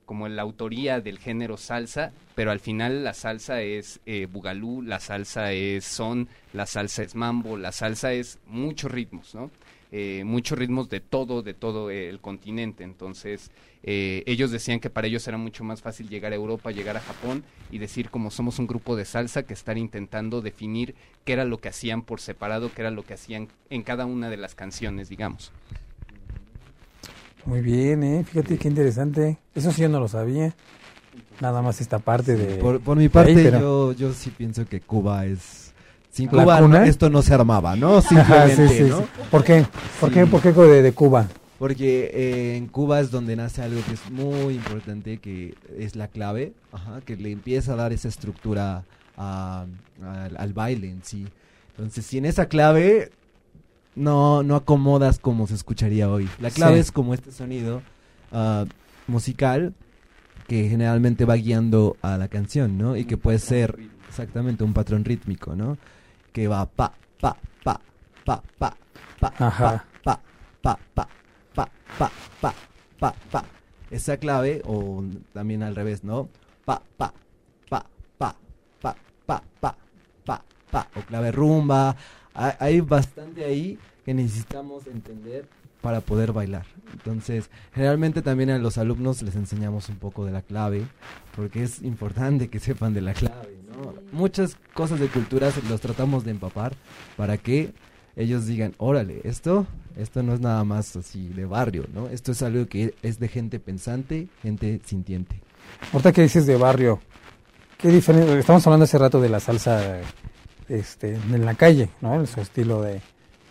[0.05, 5.01] como la autoría del género salsa, pero al final la salsa es eh, bugalú, la
[5.01, 9.51] salsa es son, la salsa es mambo, la salsa es muchos ritmos, ¿no?
[9.97, 12.83] Eh, muchos ritmos de todo, de todo el continente.
[12.83, 13.53] Entonces,
[13.85, 17.01] eh, ellos decían que para ellos era mucho más fácil llegar a Europa, llegar a
[17.01, 21.45] Japón y decir como somos un grupo de salsa que estar intentando definir qué era
[21.45, 24.57] lo que hacían por separado, qué era lo que hacían en cada una de las
[24.57, 25.53] canciones, digamos.
[27.47, 28.25] Muy bien, ¿eh?
[28.25, 29.39] Fíjate qué interesante.
[29.55, 30.55] Eso sí yo no lo sabía.
[31.41, 32.57] Nada más esta parte de...
[32.57, 35.73] Por, por mi parte, ahí, pero- yo, yo sí pienso que Cuba es...
[36.11, 37.99] Sin ¿La Cuba no- esto no se armaba, ¿no?
[37.99, 38.15] Ajá, sí,
[38.55, 38.99] Simplemente, sí, ¿no?
[39.01, 39.05] sí.
[39.31, 39.67] ¿Por qué?
[40.01, 40.27] ¿Por qué?
[40.27, 41.27] ¿Por qué de, de Cuba?
[41.59, 46.07] Porque eh, en Cuba es donde nace algo que es muy importante, que es la
[46.09, 48.85] clave, ajá, que le empieza a dar esa estructura
[49.17, 49.67] a-
[50.03, 51.27] al- al baile en sí.
[51.77, 53.11] Entonces, si en esa clave
[53.97, 56.29] no, no acomodas como se escucharía hoy.
[56.41, 56.81] La clave Sí.
[56.81, 57.83] es como este sonido
[58.33, 58.65] ah,
[59.07, 59.75] musical
[60.49, 62.97] que generalmente va guiando a la canción, ¿no?
[62.97, 63.79] Y que puede ser
[64.09, 65.79] exactamente un patrón rítmico, ¿no?
[66.33, 67.81] Que va pa, pa, pa,
[68.25, 68.77] pa, pa,
[69.21, 69.85] pa, Ajá.
[70.03, 70.21] pa,
[70.63, 71.09] pa, pa,
[71.55, 72.55] pa, pa, pa,
[72.99, 73.45] pa, pa.
[73.91, 76.29] Esa clave, o también al revés, ¿no?
[76.65, 77.13] Pa, pa,
[77.71, 77.87] pa,
[78.19, 78.35] pa,
[78.81, 78.95] pa,
[79.27, 79.75] pa, pa,
[80.25, 80.89] pa, pa.
[80.97, 81.95] O clave rumba.
[82.35, 85.49] Hay, hay bastante ahí que necesitamos entender
[85.85, 86.65] para poder bailar.
[86.95, 90.87] Entonces, generalmente también a los alumnos les enseñamos un poco de la clave,
[91.37, 93.93] porque es importante que sepan de la clave, ¿no?
[94.11, 96.73] Muchas cosas de cultura se los tratamos de empapar
[97.19, 97.75] para que
[98.17, 99.67] ellos digan, órale, esto,
[99.97, 102.09] esto no es nada más así de barrio, ¿no?
[102.09, 105.39] Esto es algo que es de gente pensante, gente sintiente.
[105.93, 106.99] Ahorita que dices de barrio,
[107.77, 108.39] ¿qué diferencia?
[108.39, 110.01] Estamos hablando hace rato de la salsa
[110.69, 112.15] este, en la calle, ¿no?
[112.15, 113.01] En su estilo de,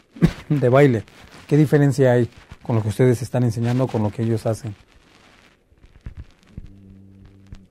[0.49, 1.03] de baile.
[1.47, 2.29] ¿Qué diferencia hay
[2.63, 4.73] con lo que ustedes están enseñando con lo que ellos hacen?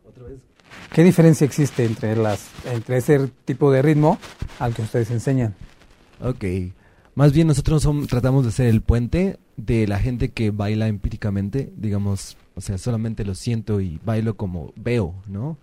[0.09, 0.39] Otra vez.
[0.93, 4.19] ¿Qué diferencia existe entre las entre ese tipo de ritmo
[4.59, 5.55] al que ustedes enseñan?
[6.21, 6.45] Ok.
[7.15, 11.71] Más bien nosotros som- tratamos de ser el puente de la gente que baila empíricamente,
[11.77, 15.59] digamos, o sea, solamente lo siento y bailo como veo, ¿no?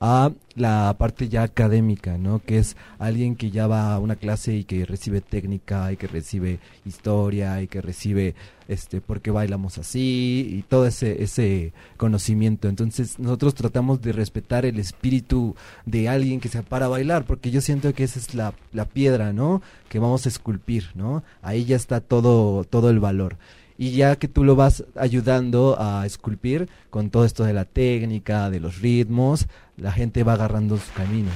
[0.00, 2.38] A la parte ya académica, ¿no?
[2.40, 6.06] Que es alguien que ya va a una clase y que recibe técnica y que
[6.06, 8.34] recibe historia y que recibe
[8.66, 12.68] este por qué bailamos así y todo ese ese conocimiento.
[12.68, 17.50] Entonces, nosotros tratamos de respetar el espíritu de alguien que se para a bailar, porque
[17.50, 19.60] yo siento que esa es la, la piedra, ¿no?
[19.90, 21.22] Que vamos a esculpir, ¿no?
[21.42, 23.36] Ahí ya está todo todo el valor
[23.80, 28.50] y ya que tú lo vas ayudando a esculpir con todo esto de la técnica,
[28.50, 29.46] de los ritmos,
[29.80, 31.30] la gente va agarrando su camino.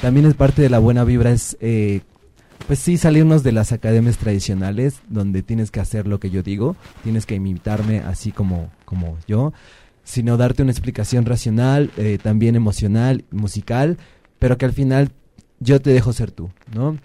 [0.00, 2.00] También es parte de la buena vibra es, eh,
[2.66, 6.76] pues sí, salirnos de las academias tradicionales, donde tienes que hacer lo que yo digo,
[7.02, 9.52] tienes que imitarme así como, como yo,
[10.04, 13.98] sino darte una explicación racional, eh, también emocional, musical,
[14.38, 15.10] pero que al final
[15.60, 16.98] yo te dejo ser tú, ¿no?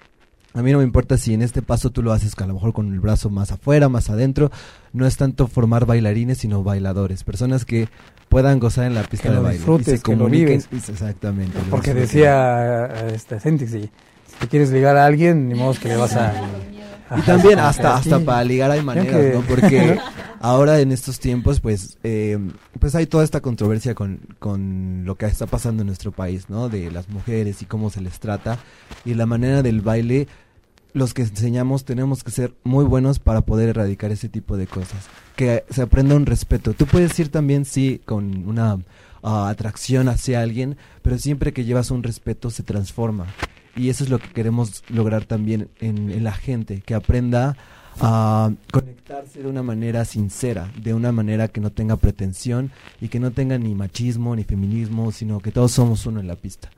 [0.55, 2.71] A mí no me importa si en este paso tú lo haces a lo mejor
[2.71, 4.51] con el brazo más afuera, más adentro.
[4.93, 7.25] No es tanto formar bailarines, sino bailadores.
[7.25, 7.89] Personas que
[8.29, 9.61] puedan gozar en la pista de baile.
[9.79, 10.63] y se comuniquen.
[10.71, 11.59] Exactamente.
[11.69, 13.89] Porque decía este si,
[14.39, 16.33] te quieres ligar a alguien, ni modo que le vas a...
[17.17, 19.41] y también hasta hasta para ligar hay maneras, ¿no?
[19.41, 19.99] Porque
[20.39, 22.39] ahora en estos tiempos, pues, eh,
[22.79, 26.69] pues hay toda esta controversia con, con lo que está pasando en nuestro país, ¿no?
[26.69, 28.57] De las mujeres y cómo se les trata.
[29.03, 30.29] Y la manera del baile
[30.95, 35.08] los que enseñamos tenemos que ser muy buenos para poder erradicar ese tipo de cosas.
[35.36, 36.73] Que se aprenda un respeto.
[36.73, 38.79] Tú puedes ir también, sí, con una
[39.21, 43.27] ah, atracción hacia alguien, pero siempre que llevas un respeto se transforma.
[43.75, 47.58] Y eso es lo que queremos lograr también en, la gente, que aprenda
[47.99, 53.19] a conectarse de una manera sincera, de una manera que no tenga pretensión y que
[53.19, 56.69] no tenga ni machismo ni feminismo, sino que todos somos uno en la pista.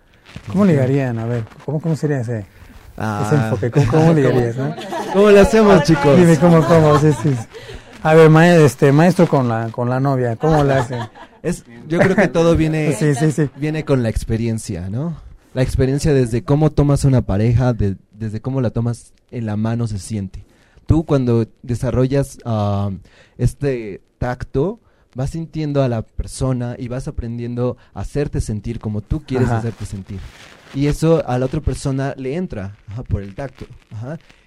[0.51, 1.19] ¿Cómo ligarían?
[1.19, 2.47] A ver, ¿cómo, cómo sería ese?
[2.97, 3.23] Ah.
[3.25, 4.57] Ese enfoque, ¿cómo, cómo dirías?
[4.57, 4.75] ¿no?
[5.13, 6.17] ¿Cómo le hacemos, chicos?
[6.17, 7.29] Dime cómo, cómo, sí, sí.
[8.03, 10.99] A ver, maestro, este, maestro con la, con la novia, ¿cómo le hacen?
[11.43, 13.49] Es, yo creo que todo viene, sí, sí, sí.
[13.55, 15.15] viene con la experiencia, ¿no?
[15.53, 19.99] La experiencia desde cómo tomas una pareja, desde cómo la tomas en la mano se
[19.99, 20.45] siente.
[20.85, 22.93] Tú cuando desarrollas uh,
[23.37, 24.79] este tacto,
[25.15, 29.85] vas sintiendo a la persona y vas aprendiendo a hacerte sentir como tú quieres hacerte
[29.85, 30.19] sentir.
[30.73, 32.77] Y eso a la otra persona le entra
[33.07, 33.65] por el tacto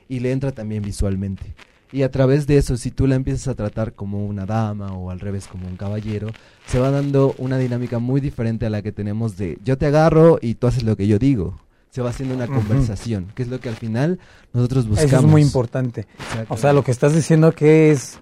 [0.09, 1.55] y le entra también visualmente.
[1.93, 5.11] Y a través de eso, si tú la empiezas a tratar como una dama o
[5.11, 6.29] al revés como un caballero,
[6.67, 10.39] se va dando una dinámica muy diferente a la que tenemos de yo te agarro
[10.41, 11.59] y tú haces lo que yo digo.
[11.91, 14.21] Se va haciendo una conversación, que es lo que al final
[14.53, 15.13] nosotros buscamos.
[15.13, 16.07] Eso es muy importante.
[16.49, 18.21] O sea, lo que estás diciendo que es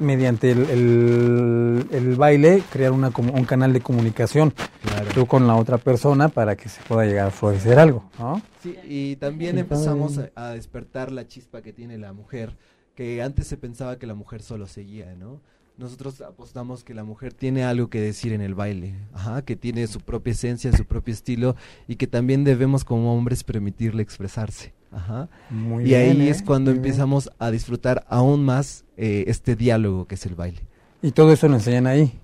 [0.00, 4.52] mediante el, el, baile crear una, un canal de comunicación
[5.14, 8.42] tú con la otra persona para que se pueda llegar a florecer algo, ¿no?
[8.62, 12.56] Sí, y también empezamos a, despertar la chispa que tiene la mujer,
[12.94, 15.40] que antes se pensaba que la mujer solo seguía, ¿no?
[15.76, 19.86] Nosotros apostamos que la mujer tiene algo que decir en el baile, ajá, que tiene
[19.86, 21.56] su propia esencia, su propio estilo
[21.88, 24.74] y que también debemos como hombres permitirle expresarse.
[24.92, 25.28] Ajá.
[25.84, 26.44] y ahí es ¿eh?
[26.44, 30.62] cuando empezamos a disfrutar aún más eh, este diálogo que es el baile.
[31.02, 32.18] ¿Y todo eso lo enseñan ahí?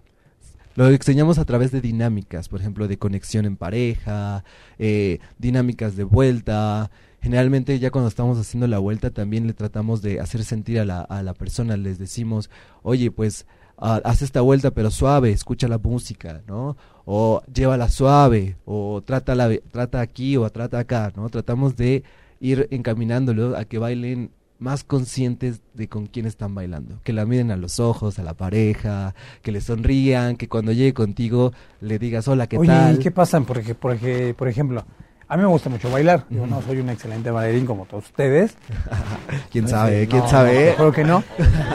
[0.74, 4.44] Lo enseñamos a través de dinámicas, por ejemplo, de conexión en pareja,
[4.79, 6.90] eh, dinámicas de vuelta.
[7.22, 11.00] Generalmente ya cuando estamos haciendo la vuelta también le tratamos de hacer sentir a la,
[11.00, 12.50] a la persona, les decimos,
[12.83, 13.46] oye, pues
[13.79, 16.76] haz esta vuelta pero suave, escucha la música, ¿no?
[17.05, 21.29] O llévala suave, o trata, la, trata aquí o trata acá, ¿no?
[21.29, 22.02] Tratamos de
[22.40, 27.51] ir encaminándolo a que bailen más conscientes de con quién están bailando, que la miren
[27.51, 32.27] a los ojos, a la pareja, que le sonrían, que cuando llegue contigo le digas
[32.29, 32.94] hola, ¿qué tal?
[32.94, 33.40] Oye, ¿qué pasa?
[33.40, 34.85] Porque, porque, por ejemplo,
[35.29, 36.25] a mí me gusta mucho bailar.
[36.31, 38.57] Yo no soy un excelente bailarín como todos ustedes.
[39.51, 40.07] ¿Quién sabe?
[40.07, 40.75] ¿Quién sabe?
[40.77, 41.22] creo que no.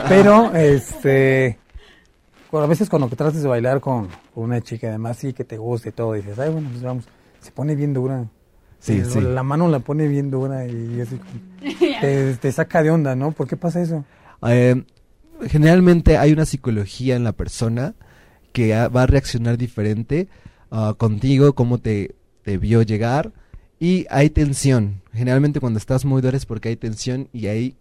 [0.07, 1.59] Pero, este,
[2.51, 5.91] a veces cuando trates de bailar con, una chica, además sí que te guste y
[5.91, 7.05] todo, dices, ay, bueno, pues vamos,
[7.39, 8.25] se pone bien dura.
[8.81, 9.21] Sí, sí.
[9.21, 11.19] La mano la pone bien dura y así
[12.41, 13.31] te, saca de onda, ¿no?
[13.31, 14.03] ¿Por qué pasa eso?
[14.47, 14.83] Eh,
[15.47, 17.93] generalmente hay una psicología en la persona
[18.53, 20.27] que va a reaccionar diferente
[20.71, 23.31] uh, contigo, cómo te, te vio llegar
[23.79, 25.01] y hay tensión.
[25.13, 27.75] Generalmente cuando estás muy duro es porque hay tensión y ahí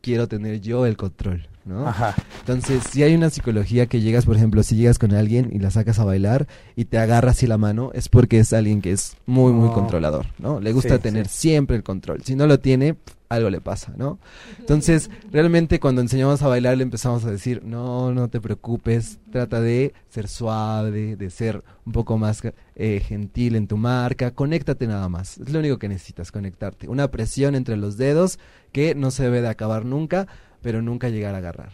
[0.00, 1.49] quiero tener yo el control.
[1.64, 1.86] ¿No?
[1.86, 2.14] Ajá.
[2.40, 5.70] Entonces, si hay una psicología que llegas, por ejemplo, si llegas con alguien y la
[5.70, 6.46] sacas a bailar
[6.76, 9.72] y te agarras así la mano, es porque es alguien que es muy, muy oh.
[9.72, 10.60] controlador, ¿no?
[10.60, 12.22] Le gusta tener siempre el control.
[12.22, 12.96] Si no lo tiene,
[13.30, 14.18] algo le pasa, ¿no?
[14.58, 19.60] Entonces, realmente cuando enseñamos a bailar le empezamos a decir, no, no te preocupes, trata
[19.60, 22.42] de ser suave, de ser un poco más
[22.74, 26.88] eh, gentil en tu marca, conéctate nada más, es lo único que necesitas, conectarte.
[26.88, 28.40] Una presión entre los dedos
[28.72, 30.26] que no se debe de acabar nunca,
[30.62, 31.70] pero nunca llegar a agarrar.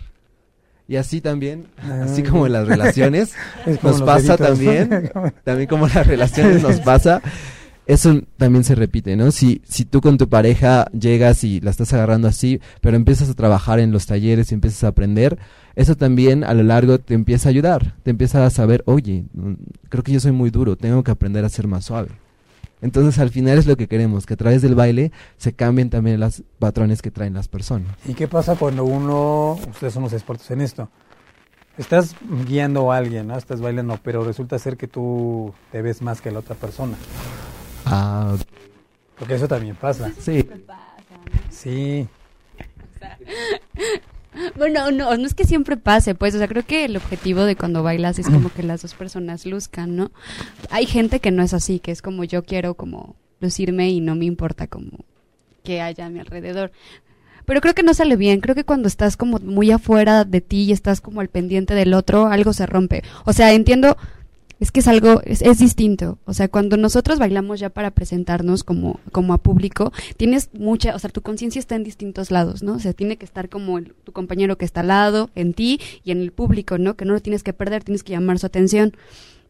[0.88, 3.34] Y así también, Ah, así como en las relaciones,
[3.82, 4.46] como nos pasa deditos.
[4.48, 5.10] también,
[5.44, 7.20] también como las relaciones nos pasa,
[7.86, 9.30] eso también se repite, ¿no?
[9.32, 13.34] Si, si tú con tu pareja llegas y la estás agarrando así, pero empiezas a
[13.34, 15.38] trabajar en los talleres y empiezas a aprender,
[15.74, 19.52] eso también a lo largo te empieza a ayudar, te empieza a saber, oye, mm,
[19.88, 22.08] creo que yo soy muy duro, tengo que aprender a ser más suave.
[22.82, 26.20] Entonces al final es lo que queremos, que a través del baile se cambien también
[26.20, 27.88] los patrones que traen las personas.
[28.06, 30.90] ¿Y qué pasa cuando uno, ustedes son los expertos en esto,
[31.78, 32.14] estás
[32.46, 33.38] guiando a alguien, ¿no?
[33.38, 36.96] estás bailando, pero resulta ser que tú te ves más que la otra persona?
[37.86, 38.36] Ah,
[39.18, 40.10] Porque eso también pasa.
[40.20, 40.46] sí.
[41.50, 42.08] Sí,
[44.56, 47.56] Bueno, no, no es que siempre pase, pues, o sea, creo que el objetivo de
[47.56, 50.10] cuando bailas es como que las dos personas luzcan, ¿no?
[50.70, 54.14] Hay gente que no es así, que es como yo quiero como lucirme y no
[54.14, 55.04] me importa como
[55.62, 56.72] que haya a mi alrededor.
[57.44, 60.64] Pero creo que no sale bien, creo que cuando estás como muy afuera de ti
[60.64, 63.04] y estás como al pendiente del otro, algo se rompe.
[63.24, 63.96] O sea, entiendo,
[64.58, 66.18] es que es algo, es, es distinto.
[66.24, 70.98] O sea, cuando nosotros bailamos ya para presentarnos como, como a público, tienes mucha, o
[70.98, 72.74] sea, tu conciencia está en distintos lados, ¿no?
[72.74, 76.10] O sea, tiene que estar como tu compañero que está al lado, en ti y
[76.10, 76.96] en el público, ¿no?
[76.96, 78.96] Que no lo tienes que perder, tienes que llamar su atención.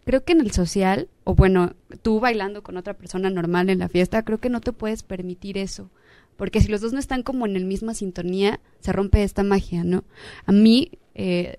[0.05, 3.89] Creo que en el social, o bueno, tú bailando con otra persona normal en la
[3.89, 5.91] fiesta, creo que no te puedes permitir eso.
[6.37, 9.85] Porque si los dos no están como en el misma sintonía, se rompe esta magia,
[9.85, 10.05] ¿no?
[10.45, 11.59] A mí, eh,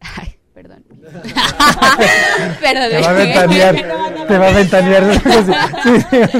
[0.58, 0.84] perdón.
[2.60, 2.90] perdón.
[2.90, 3.74] te va a ventanear,
[4.26, 5.14] te va a ventanear.
[5.14, 6.38] Sí, sí, sí, sí.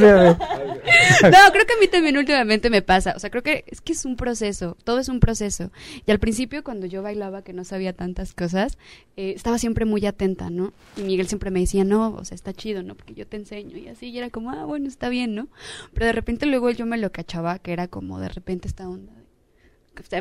[1.22, 3.12] No, creo que a mí también últimamente me pasa.
[3.14, 4.76] O sea, creo que es que es un proceso.
[4.83, 5.70] Todo es un proceso.
[6.04, 8.76] Y al principio, cuando yo bailaba, que no sabía tantas cosas,
[9.16, 10.72] eh, estaba siempre muy atenta, ¿no?
[10.96, 12.96] Y Miguel siempre me decía, no, o sea, está chido, ¿no?
[12.96, 13.76] Porque yo te enseño.
[13.76, 15.46] Y así, y era como, ah, bueno, está bien, ¿no?
[15.94, 19.12] Pero de repente luego yo me lo cachaba, que era como de repente esta onda.
[19.12, 19.27] de-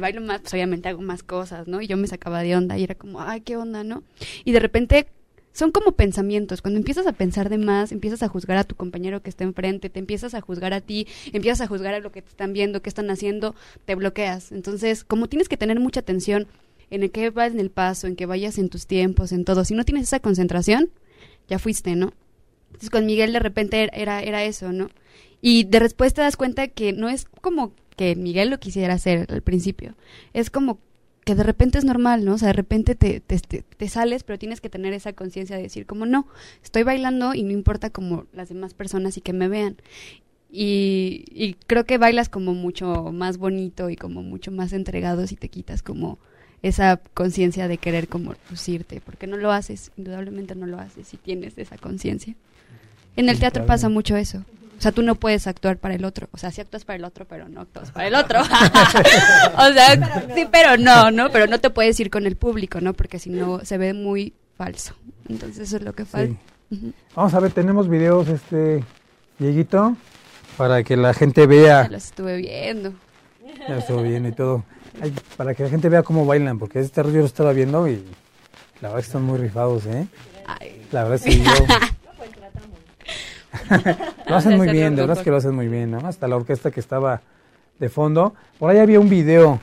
[0.02, 1.82] Bailo más, pues obviamente hago más cosas, ¿no?
[1.82, 4.04] Y yo me sacaba de onda y era como, ay, qué onda, ¿no?
[4.46, 5.08] Y de repente
[5.54, 6.62] son como pensamientos.
[6.62, 9.90] Cuando empiezas a pensar de más, empiezas a juzgar a tu compañero que está enfrente,
[9.90, 12.82] te empiezas a juzgar a ti, empiezas a juzgar a lo que te están viendo,
[12.82, 14.52] qué están haciendo, te bloqueas.
[14.52, 16.48] Entonces, como tienes que tener mucha atención
[16.90, 19.66] en el que vas en el paso, en que vayas en tus tiempos, en todo,
[19.66, 20.90] si no tienes esa concentración,
[21.50, 22.14] ya fuiste, ¿no?
[22.68, 24.90] Entonces con Miguel de repente era- era, era eso, ¿no?
[25.42, 29.28] Y de después te das cuenta que no es como que Miguel lo quisiera hacer
[29.30, 29.96] al principio,
[30.34, 30.80] es como
[31.26, 32.36] que de repente es normal, ¿no?
[32.36, 35.86] O sea, de repente te, te, sales, pero tienes que tener esa conciencia de decir,
[35.86, 36.26] como no,
[36.64, 39.76] estoy bailando y no importa como las demás personas y que me vean.
[40.50, 45.36] Y, y creo que bailas como mucho más bonito y como mucho más entregado si
[45.36, 46.18] te quitas como
[46.62, 51.18] esa conciencia de querer como lucirte, porque no lo haces, indudablemente no lo haces si
[51.18, 52.36] tienes esa conciencia.
[53.18, 54.46] En el teatro pasa mucho eso.
[54.78, 56.28] O sea, tú no puedes actuar para el otro.
[56.32, 58.42] O sea, sí actúas para el otro, pero no actúas para el otro.
[59.58, 61.32] o sea, sí, pero no, ¿no?
[61.32, 62.94] Pero no te puedes ir con el público, ¿no?
[62.94, 64.94] Porque si no, se ve muy falso.
[65.28, 66.40] Entonces, eso es lo que falta.
[66.70, 66.94] Sí.
[67.16, 68.84] Vamos a ver, tenemos videos, este,
[69.40, 69.96] Dieguito,
[70.58, 72.94] para que la gente Ya vea, los estuve viendo.
[73.68, 74.64] ya estuvo bien y todo,
[75.02, 78.04] Ay, para que la gente vea cómo bailan, porque este rollo lo estaba viendo y
[78.82, 80.08] la verdad que están muy rifados, ¿eh?
[80.46, 81.52] Ay, La verdad sí, yo...
[84.28, 86.00] lo hacen muy bien, de verdad es que lo hacen muy bien, ¿no?
[86.00, 87.22] Hasta la orquesta que estaba
[87.80, 88.34] de fondo.
[88.60, 89.60] Por ahí había un video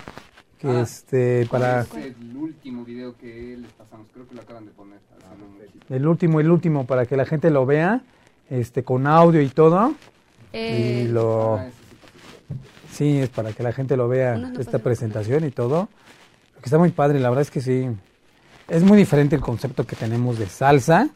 [0.59, 0.81] que, Ah.
[0.83, 1.81] este, para...
[1.83, 4.99] Es el último video que les pasamos, creo que lo acaban de poner.
[5.39, 5.73] no mucho.
[5.95, 8.03] El último, el último, para que la gente lo vea,
[8.51, 9.95] este, con audio y todo.
[10.53, 11.57] eh, y lo...
[11.57, 11.67] Ah,
[12.93, 15.89] sí es para que la gente lo vea, no esta presentación y todo.
[16.61, 17.89] Que está muy padre, la verdad es que sí.
[18.69, 21.09] Es muy diferente el concepto que tenemos de salsa,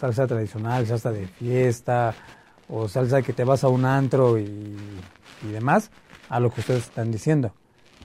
[0.00, 2.14] salsa tradicional, salsa de fiesta,
[2.68, 5.90] o salsa que te vas a un antro y, y demás,
[6.28, 7.52] a lo que ustedes están diciendo.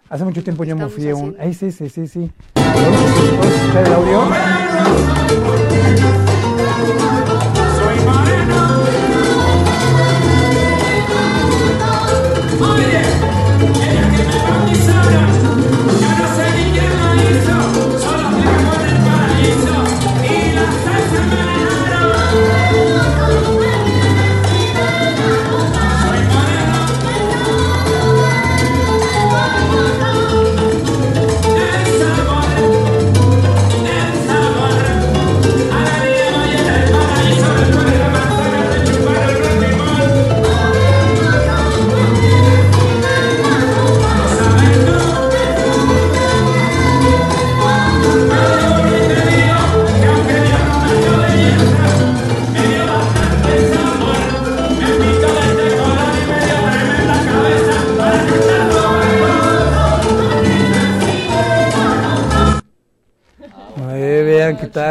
[0.10, 1.36] Hace mucho tiempo yo me fui a un...
[1.40, 2.32] Ay, sí, sí, sí, sí.
[2.54, 5.63] ¿Puedes escuchar el audio?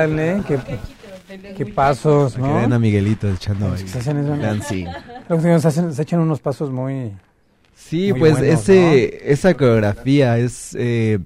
[0.06, 0.58] Baile, qué,
[1.56, 2.46] qué pasos, ¿no?
[2.46, 3.86] Que ven a Miguelito echando ahí.
[3.86, 7.12] Se hacen eso, hacen- se echan unos pasos muy...
[7.74, 11.18] Sí, Muy pues buenos, ese, esa coreografía es, eh,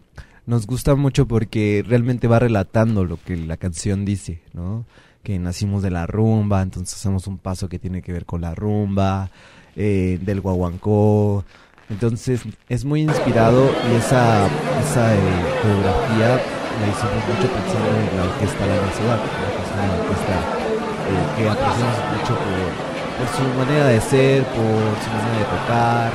[0.46, 4.84] nos gusta mucho porque realmente va relatando lo que la canción dice, ¿no?
[5.22, 8.54] Que nacimos de la rumba, entonces hacemos un paso que tiene que ver con la
[8.54, 9.30] rumba,
[9.76, 11.44] eh, del guaguancó.
[11.90, 14.46] Entonces es muy inspirado y esa,
[14.80, 15.18] esa eh,
[15.62, 16.40] coreografía
[16.80, 19.46] la hicimos mucho pensando en la orquesta La Necesidad, ¿no?
[19.54, 25.08] que es una orquesta eh, que apreciamos mucho por, su manera de ser, por su
[25.14, 26.08] manera de tocar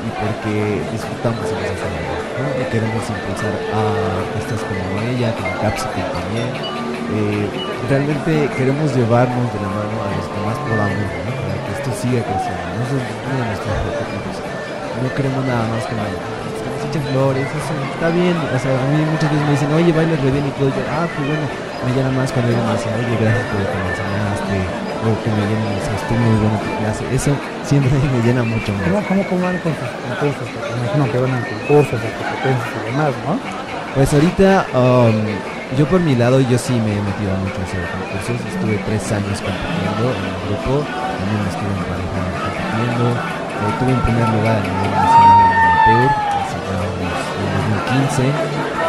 [0.00, 0.56] y porque
[0.92, 1.88] disfrutamos en esa
[2.40, 2.46] ¿no?
[2.56, 3.80] Y queremos impulsar a
[4.24, 4.82] artistas como
[5.12, 6.48] ella, como Capsicum también.
[7.12, 7.44] Eh,
[7.90, 11.04] realmente queremos llevarnos de la mano a los que más podamos.
[11.36, 12.64] Para que esto siga creciendo.
[12.80, 14.36] Ese es uno de nuestros objetivos.
[15.04, 16.49] No queremos nada más que, nos-
[16.90, 18.34] pinche flores, eso está bien.
[18.34, 20.68] O sea, a mí muchas veces me dicen, oye, bailas re bien y todo.
[20.68, 21.46] Yo, ah, pues bueno,
[21.86, 24.56] me llena más cuando alguien me dice, oye, gracias por lo que me enseñaste,
[25.00, 27.02] o que me llena mis estuvo muy bueno tu clase.
[27.14, 27.30] Eso
[27.62, 28.82] siempre me llena mucho más.
[28.90, 30.46] ¿Cómo, cómo, cómo van con sus concursos?
[30.50, 33.32] Porque me imagino que van a concursos, a competencias y demás, ¿no?
[33.94, 35.16] Pues ahorita, um,
[35.78, 38.38] yo por mi lado, yo sí me he metido mucho en hacer concursos.
[38.50, 43.04] Estuve tres años compitiendo en el grupo, también estuve en pareja compitiendo.
[43.60, 46.29] Eh, tuve en primer lugar nivel nacional en el PEUR
[47.90, 48.22] 15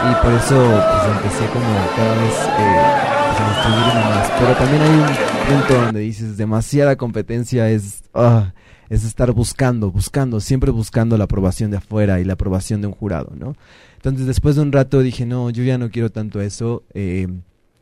[0.09, 2.81] y por eso pues empecé como cada vez eh,
[3.27, 4.31] pues, a más.
[4.39, 8.03] Pero también hay un punto donde dices, demasiada competencia es...
[8.13, 8.53] Ah,
[8.91, 12.93] es estar buscando, buscando, siempre buscando la aprobación de afuera y la aprobación de un
[12.93, 13.55] jurado, ¿no?
[13.95, 16.83] Entonces después de un rato dije, no, yo ya no quiero tanto eso.
[16.93, 17.25] Eh,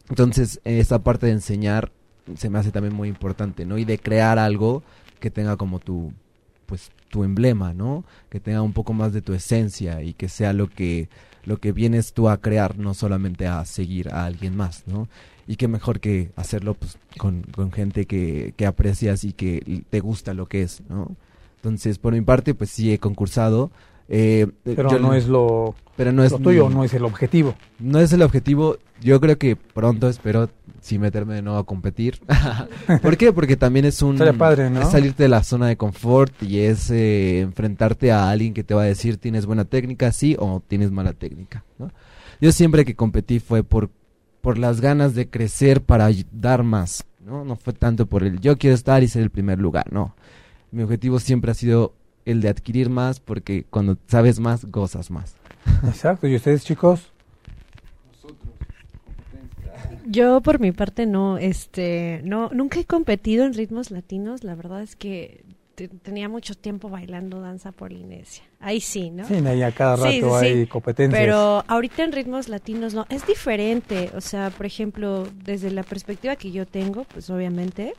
[0.08, 1.92] entonces esta parte de enseñar
[2.38, 3.80] se me hace también muy importante, ¿no?
[3.80, 4.84] Y de crear algo
[5.20, 6.14] que tenga como tu,
[6.68, 8.04] pues, tu emblema, ¿no?
[8.30, 11.10] Que tenga un poco más de tu esencia y que sea lo que,
[11.46, 15.08] lo que vienes tú a crear, no solamente a seguir a alguien más, ¿no?
[15.48, 20.00] Y qué mejor que hacerlo pues, con, con gente que, que aprecias y que te
[20.00, 21.16] gusta lo que es, ¿no?
[21.58, 23.72] Entonces, por mi parte, pues sí he concursado.
[24.08, 27.56] eh, Pero yo- no es lo, pero no es lo tuyo, no es el objetivo.
[27.80, 28.78] no es el objetivo.
[29.02, 30.50] Yo creo que pronto espero
[30.82, 32.20] sí meterme de nuevo a competir.
[33.02, 33.34] ¿Por qué?
[33.34, 34.82] Porque también es un padre, ¿no?
[34.82, 38.74] es salirte de la zona de confort y es eh, enfrentarte a alguien que te
[38.74, 41.64] va a decir tienes buena técnica, sí o tienes mala técnica.
[41.78, 41.92] ¿no?
[42.42, 43.90] Yo siempre que competí fue por
[44.42, 47.44] por las ganas de crecer para dar más, ¿no?
[47.44, 50.16] No fue tanto por el yo quiero estar y ser el primer lugar, no.
[50.72, 51.94] Mi objetivo siempre ha sido
[52.26, 55.36] el de adquirir más porque cuando sabes más gozas más.
[55.84, 56.28] Exacto.
[56.28, 57.12] ¿Y ustedes, chicos?
[60.12, 64.44] Yo por mi parte no, este, no, nunca he competido en ritmos latinos.
[64.44, 65.44] La verdad es que
[65.76, 68.44] te- tenía mucho tiempo bailando danza polinesia.
[68.60, 69.28] Ahí sí, ¿no?
[69.28, 70.46] Sí, ahí a cada rato Sí, sí, sí.
[70.46, 71.22] hay competencias.
[71.22, 74.10] Pero ahorita en ritmos latinos no, es diferente.
[74.16, 77.94] O sea, por ejemplo, desde la perspectiva que yo tengo, pues obviamente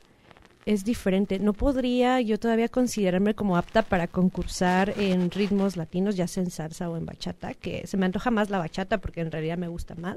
[0.66, 1.38] es diferente.
[1.38, 6.50] No podría yo todavía considerarme como apta para concursar en ritmos latinos, ya sea en
[6.50, 9.68] salsa o en bachata, que se me antoja más la bachata porque en realidad me
[9.68, 10.16] gusta más.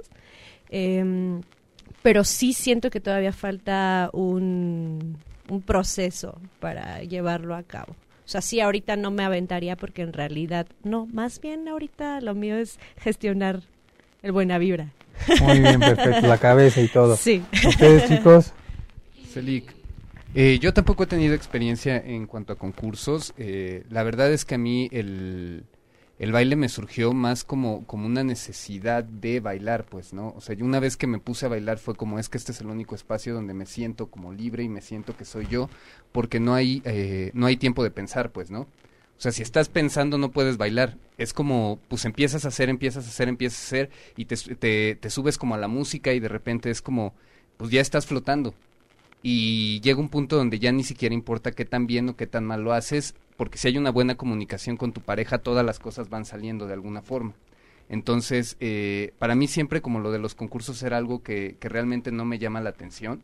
[0.70, 1.42] Em,
[2.02, 5.18] pero sí siento que todavía falta un,
[5.50, 7.96] un proceso para llevarlo a cabo.
[8.26, 12.34] O sea, sí, ahorita no me aventaría porque en realidad, no, más bien ahorita lo
[12.34, 13.62] mío es gestionar
[14.22, 14.92] el buena vibra.
[15.42, 16.28] Muy bien, perfecto.
[16.28, 17.16] La cabeza y todo.
[17.18, 17.44] Sí.
[17.68, 18.54] ¿Ustedes, chicos?
[19.32, 19.74] Celic.
[20.36, 23.34] Eh, yo tampoco he tenido experiencia en cuanto a concursos.
[23.38, 25.64] Eh, la verdad es que a mí el,
[26.24, 30.34] el baile me surgió más como, como una necesidad de bailar, pues, ¿no?
[30.38, 32.54] O sea, yo una vez que me puse a bailar fue como, es que este
[32.54, 35.70] es el único espacio donde me siento como libre y me siento que soy yo,
[36.14, 38.62] porque no hay, eh, no hay tiempo de pensar, pues, ¿no?
[38.62, 38.68] O
[39.18, 40.96] sea, si estás pensando no puedes bailar.
[41.18, 44.96] Es como, pues empiezas a hacer, empiezas a hacer, empiezas a hacer y te, te,
[44.96, 47.14] te subes como a la música y de repente es como,
[47.58, 48.54] pues ya estás flotando.
[49.22, 52.46] Y llega un punto donde ya ni siquiera importa qué tan bien o qué tan
[52.46, 56.10] mal lo haces, porque si hay una buena comunicación con tu pareja, todas las cosas
[56.10, 57.34] van saliendo de alguna forma.
[57.90, 62.12] Entonces, eh, para mí siempre como lo de los concursos era algo que, que realmente
[62.12, 63.24] no me llama la atención,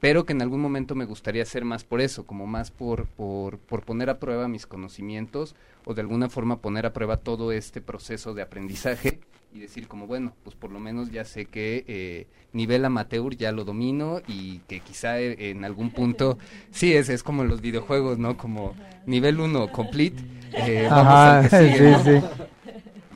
[0.00, 3.58] pero que en algún momento me gustaría hacer más por eso, como más por, por,
[3.58, 7.80] por poner a prueba mis conocimientos o de alguna forma poner a prueba todo este
[7.80, 9.20] proceso de aprendizaje
[9.52, 13.50] y decir como, bueno, pues por lo menos ya sé que eh, nivel amateur ya
[13.52, 16.38] lo domino y que quizá eh, en algún punto,
[16.70, 18.36] sí, es, es como en los videojuegos, ¿no?
[18.36, 18.74] Como
[19.06, 20.22] nivel 1, complete,
[20.52, 22.20] eh, vamos Ajá, al que sigue, sí, ¿no?
[22.20, 22.26] sí.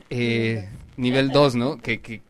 [0.09, 1.77] eh, nivel 2, ¿no?
[1.77, 2.21] Que, que,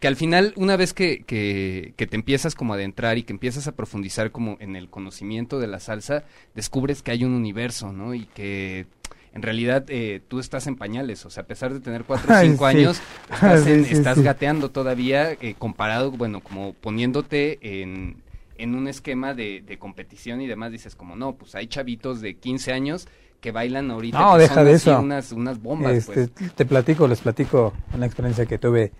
[0.00, 3.32] que al final, una vez que, que, que te empiezas como a adentrar y que
[3.32, 6.24] empiezas a profundizar como en el conocimiento de la salsa,
[6.54, 8.14] descubres que hay un universo, ¿no?
[8.14, 8.86] Y que
[9.32, 12.40] en realidad eh, tú estás en pañales, o sea, a pesar de tener 4 o
[12.40, 13.00] 5 años,
[13.56, 18.16] estás, gateando todavía eh, comparado, bueno, como poniéndote en,
[18.58, 22.34] en un esquema de, de, competición y demás, dices como, no, pues hay chavitos de
[22.34, 23.08] 15 años
[23.40, 24.18] que bailan ahorita.
[24.18, 25.00] No, deja de eso.
[25.00, 25.92] Unas, unas bombas.
[25.94, 26.54] Este, pues.
[26.54, 28.92] Te platico, les platico una experiencia que tuve,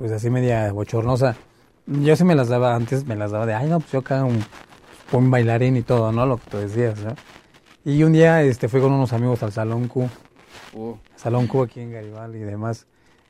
[0.00, 1.36] pues así media bochornosa.
[1.86, 4.24] Yo sí me las daba antes, me las daba de, ay, no, pues yo acá
[4.24, 4.42] un,
[5.12, 6.24] un bailarín y todo, ¿no?
[6.24, 7.14] Lo que tú decías, ¿no?
[7.84, 10.08] Y un día este, fui con unos amigos al Salón Q.
[10.72, 10.94] Uh.
[11.16, 12.86] Salón Q aquí en Garibaldi y demás.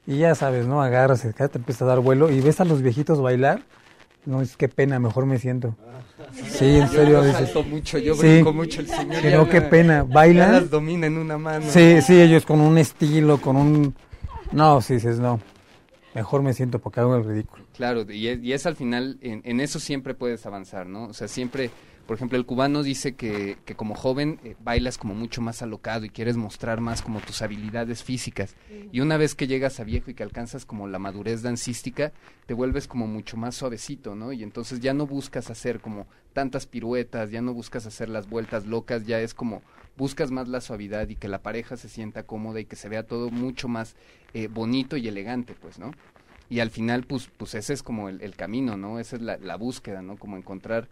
[0.07, 0.81] Y ya sabes, ¿no?
[0.81, 3.65] Agarras, te empieza a dar vuelo y ves a los viejitos bailar.
[4.25, 5.75] No, es qué pena, mejor me siento.
[6.33, 7.25] Sí, en serio.
[7.53, 9.23] Yo mucho, yo sí, mucho el señor.
[9.23, 10.53] Pero qué pena, bailan.
[10.53, 11.65] las domina en una mano.
[11.69, 13.95] Sí, sí, ellos con un estilo, con un...
[14.53, 15.41] No, sí, dices, no.
[16.15, 17.65] Mejor me siento porque hago el ridículo.
[17.77, 21.05] Claro, y es, al final, en, en, eso siempre puedes avanzar, ¿no?
[21.05, 21.71] O sea, siempre
[22.11, 26.05] por ejemplo, el cubano dice que, que como joven eh, bailas como mucho más alocado
[26.05, 28.57] y quieres mostrar más como tus habilidades físicas.
[28.91, 32.11] Y una vez que llegas a viejo y que alcanzas como la madurez dancística,
[32.47, 34.33] te vuelves como mucho más suavecito, ¿no?
[34.33, 38.67] Y entonces ya no buscas hacer como tantas piruetas, ya no buscas hacer las vueltas
[38.67, 39.63] locas, ya es como
[39.97, 43.07] buscas más la suavidad y que la pareja se sienta cómoda y que se vea
[43.07, 43.95] todo mucho más
[44.35, 45.93] eh, bonito y elegante, pues, ¿no?
[46.49, 48.99] Y al final, pues, pues ese es como el, el camino, ¿no?
[48.99, 50.17] Esa es la, la búsqueda, ¿no?
[50.17, 50.89] Como encontrar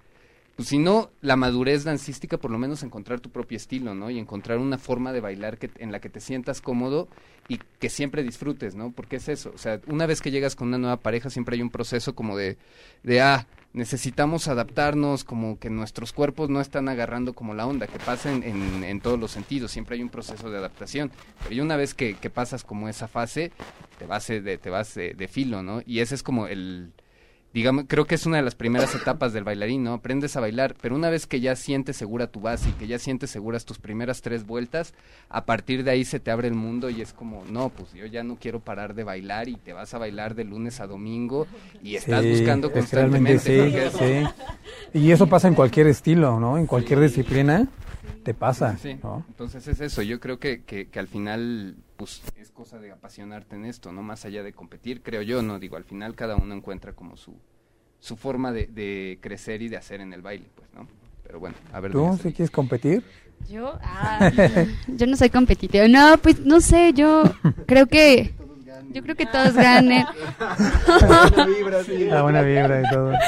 [0.59, 4.11] pues si no, la madurez dancística, por lo menos encontrar tu propio estilo, ¿no?
[4.11, 7.07] Y encontrar una forma de bailar que, en la que te sientas cómodo
[7.47, 8.91] y que siempre disfrutes, ¿no?
[8.91, 11.63] Porque es eso, o sea, una vez que llegas con una nueva pareja siempre hay
[11.63, 12.59] un proceso como de,
[13.05, 18.01] de ah, necesitamos adaptarnos, como que nuestros cuerpos no están agarrando como la onda, que
[18.01, 18.43] pasa en,
[18.83, 21.13] en, todos los sentidos, siempre hay un proceso de adaptación.
[21.49, 23.53] Pero una vez que, que pasas como esa fase,
[23.97, 25.83] te vas de, te vas de filo, ¿no?
[25.87, 26.91] Y ese es como el
[27.55, 29.94] digamos, creo que es una de las primeras etapas del bailarín, ¿no?
[29.94, 32.99] Aprendes a bailar, pero una vez que ya sientes segura tu base y que ya
[32.99, 34.94] sientes seguras tus primeras tres vueltas,
[35.28, 38.07] a partir de ahí se te abre el mundo y es como, no, pues yo
[38.07, 41.46] ya no quiero parar de bailar y te vas a bailar de lunes a domingo
[41.82, 43.90] y estás buscando constantemente.
[43.90, 44.99] Sí, sí.
[44.99, 46.59] Y eso pasa en cualquier estilo, ¿no?
[46.59, 47.66] En cualquier disciplina
[48.22, 48.76] te pasa.
[48.76, 52.92] Sí, entonces es eso, yo creo que, que, que al final pues es cosa de
[52.92, 54.05] apasionarte en esto, ¿no?
[54.05, 55.59] Más allá de competir, creo yo, ¿no?
[55.59, 57.34] Digo, al final cada uno encuentra como su,
[57.99, 60.86] su forma de, de crecer y de hacer en el baile, pues, ¿no?
[61.24, 61.90] Pero bueno, a ver.
[61.90, 63.03] ¿Tú si quieres competir?
[63.51, 64.30] Yo, ah,
[64.86, 65.88] yo no soy competitiva.
[65.88, 67.24] No, pues no sé, yo
[67.66, 68.32] creo que
[68.91, 70.07] yo creo que todos ganen.
[70.99, 72.05] buena vibra, sí.
[72.07, 73.12] La buena vibra y todo.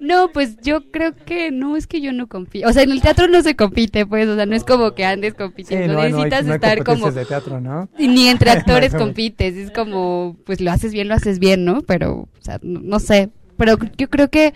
[0.00, 2.68] No, pues yo creo que no, es que yo no compito.
[2.68, 5.04] O sea, en el teatro no se compite, pues, o sea, no es como que
[5.04, 5.94] andes compitiendo.
[5.94, 7.10] no, Necesitas no estar como.
[7.10, 7.88] De teatro, ¿no?
[7.98, 9.56] Ni entre actores compites.
[9.56, 11.82] Es como, pues lo haces bien, lo haces bien, ¿no?
[11.82, 13.30] Pero, o sea, no, sé.
[13.56, 14.54] Pero yo creo que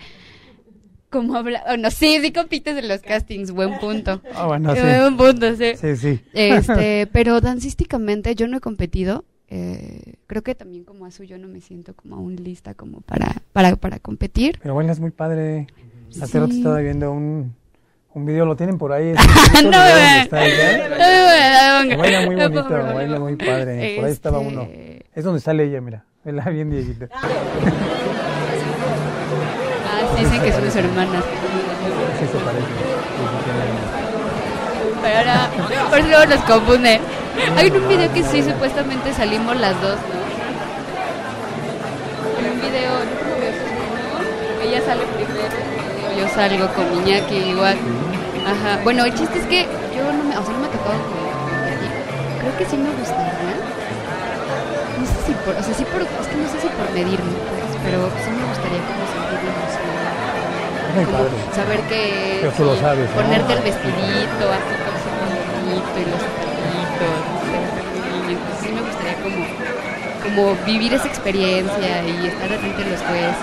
[1.09, 4.21] como habla, oh, no, sí, sí compites en los castings, buen punto.
[4.33, 4.81] Ah, bueno, sí.
[4.81, 5.73] Buen punto, sí.
[5.75, 6.19] Sí, sí.
[6.33, 11.49] Este, pero dancísticamente yo no he competido, eh, creo que también como Azu yo no
[11.49, 14.57] me siento como aún lista como para, para, para competir.
[14.61, 15.67] Pero bueno, es muy padre.
[16.21, 17.53] Hace rato estaba viendo un,
[18.13, 19.13] un video, lo tienen por ahí.
[19.63, 19.77] no, no,
[21.97, 23.95] baila muy bonito, baila muy padre.
[23.97, 24.69] Por ahí estaba este uno.
[25.13, 26.05] Es donde sale ella, mira.
[26.23, 27.07] Vela bien, Dieguito.
[27.11, 27.21] ah,
[30.17, 31.25] dicen que son sus hermanas.
[32.19, 34.10] Sí, se parece.
[35.01, 35.49] Pero ahora,
[35.89, 36.99] por eso luego los confunde.
[37.57, 40.21] Hay un video que sí, supuestamente salimos las dos, ¿no?
[42.39, 43.21] En un video, no
[44.63, 45.49] ella sale primero,
[46.17, 47.77] yo salgo con Iñaki igual.
[48.45, 48.79] Ajá.
[48.83, 49.63] Bueno, el chiste es que
[49.95, 51.21] yo no me, o sea, no me ha tocado con
[52.39, 53.57] Creo que sí me gustaría.
[54.97, 57.33] No sé si por, o sea, sí por, es que no sé si por medirme,
[57.35, 59.51] pues, pero sí me gustaría como sentirme
[60.91, 61.23] como
[61.55, 64.70] saber que tú lo sabes, ponerte el vestidito así
[65.71, 66.21] bonito y los
[68.31, 69.45] entonces sí me gustaría como,
[70.23, 73.35] como vivir esa experiencia y estar frente de los jueces,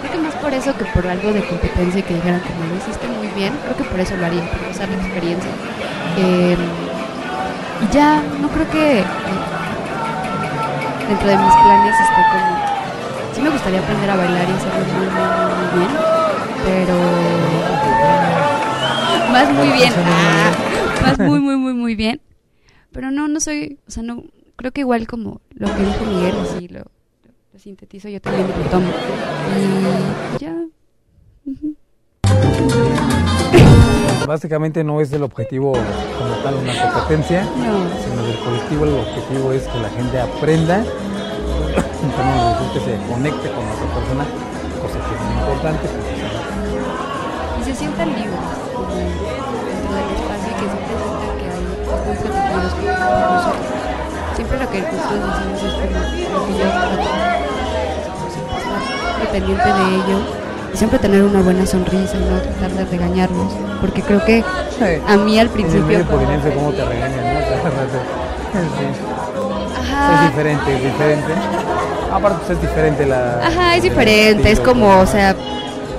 [0.00, 3.06] Creo que más por eso que por algo de competencia que dijeran como lo hiciste
[3.06, 5.50] muy bien, creo que por eso lo haría, por usar la experiencia.
[6.16, 6.58] Em,
[7.82, 9.04] y ya, no creo que
[11.08, 12.56] dentro de mis planes esté como...
[13.34, 15.92] Sí me gustaría aprender a bailar y hacerlo muy, muy, muy bien,
[16.64, 16.96] pero...
[19.32, 19.92] Más muy bien.
[20.06, 20.75] Ah,
[21.06, 22.20] más muy, muy, muy, muy bien.
[22.92, 24.24] Pero no, no soy, o sea, no,
[24.56, 26.84] creo que igual como lo que dijo Miguel, así lo,
[27.52, 28.90] lo sintetizo, yo también lo tomo.
[30.38, 30.56] Y ya.
[34.26, 37.88] Básicamente no es el objetivo como tal una competencia, no.
[38.02, 40.82] sino del colectivo el objetivo es que la gente aprenda,
[42.72, 44.24] que se conecte con otra persona,
[44.82, 45.88] cosa que es muy importante.
[47.60, 48.40] Y se sientan libres
[50.56, 52.76] que siempre sientan que hay
[54.34, 55.96] siempre lo que nosotros decimos es como
[56.38, 57.00] lo que yo trato
[59.16, 60.18] estar pendiente de ello
[60.72, 64.44] y siempre tener una buena sonrisa y no tratar de regañarlos, porque creo que
[65.08, 65.86] a mí al principio...
[65.86, 67.40] medio como- forense, cómo te regañan, ¿no?
[68.56, 68.86] Sí.
[70.14, 71.32] Es diferente, es diferente.
[72.12, 73.40] Aparte, pues es diferente la.
[73.46, 75.34] Ajá, es diferente, es como, o sea,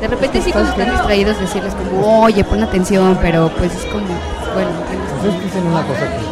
[0.01, 4.05] de repente sí cuando están distraídos decirles como, oye, pon atención, pero pues es como,
[4.57, 6.23] bueno, aprendes Pues es que dicen una cosa que es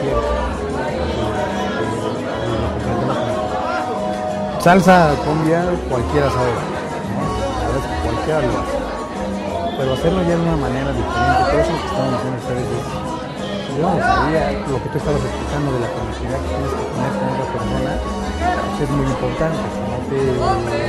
[0.00, 0.32] cierto.
[4.60, 6.52] Salsa, cumbia, cualquiera sabe.
[6.52, 6.60] ¿no?
[6.60, 8.76] La verdad es que cualquiera lo hace.
[9.78, 12.84] Pero hacerlo ya de una manera diferente, todo eso que estaban diciendo ustedes es.
[13.70, 16.84] Yo no lo sabía, lo que tú estabas explicando de la conectividad que tienes que
[16.84, 17.92] tener con otra persona,
[18.68, 19.64] pues es muy importante.
[20.10, 20.84] Que no te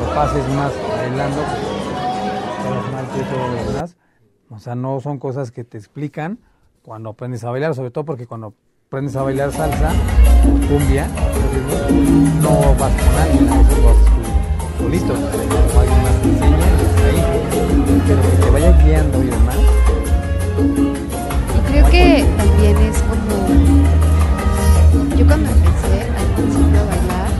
[0.00, 4.05] lo pases más bailando, que hagas mal que todo lo demás.
[4.48, 6.38] O sea, no son cosas que te explican
[6.82, 8.54] cuando aprendes a bailar, sobre todo porque cuando
[8.86, 9.92] aprendes a bailar salsa
[10.68, 11.08] cumbia,
[12.40, 13.96] no vas con alguien, a veces vas
[14.78, 17.22] solito, o alguien más te enseña ahí.
[18.06, 19.56] Pero que te vaya guiando y demás.
[21.56, 23.34] Y creo que también es como.
[25.16, 27.30] Yo cuando empecé al principio a bailar,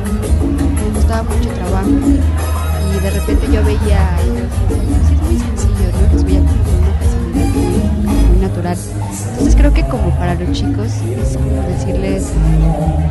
[0.82, 2.55] me costaba mucho trabajo.
[2.94, 6.12] Y de repente yo veía y decía, "Sí, es muy sencillo, ¿no?
[6.12, 6.56] Los veía muy,
[8.40, 8.76] natural.
[9.32, 12.28] Entonces creo que como para los chicos es como decirles,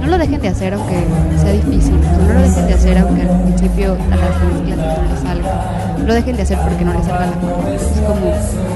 [0.01, 1.03] no lo dejen de hacer aunque
[1.38, 5.19] sea difícil, no lo dejen de hacer aunque al principio a las clases no les
[5.21, 7.76] salga, no lo dejen de hacer porque no les salga la cuenta.
[7.76, 8.32] Es como,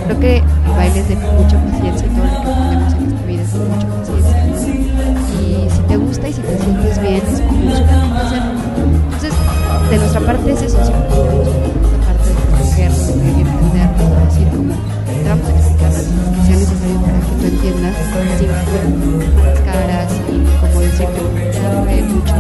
[0.05, 3.25] creo que el baile es de mucha paciencia y todo lo que aprendemos en esta
[3.25, 4.37] vida es de mucha paciencia.
[5.41, 8.59] Y si te gusta y si te sientes bien, es como fácil hacerlo.
[9.89, 13.11] De nuestra parte es eso, siempre tenemos esta parte de protegerlo, de
[13.41, 14.73] entenderlo, de decir como,
[15.05, 17.95] te vamos a las cosas que sea necesario para que tú entiendas,
[18.37, 18.49] sin
[19.35, 20.31] malas caras y
[20.61, 21.19] como decirte,
[21.83, 22.35] fue mucho,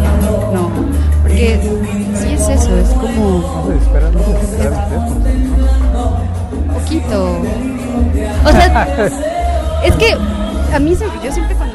[0.53, 0.63] no,
[1.23, 1.59] porque
[2.15, 3.69] sí es eso, es como
[6.73, 7.17] poquito.
[8.45, 8.87] O sea,
[9.83, 10.09] es que
[10.73, 11.68] a mí yo siempre cuando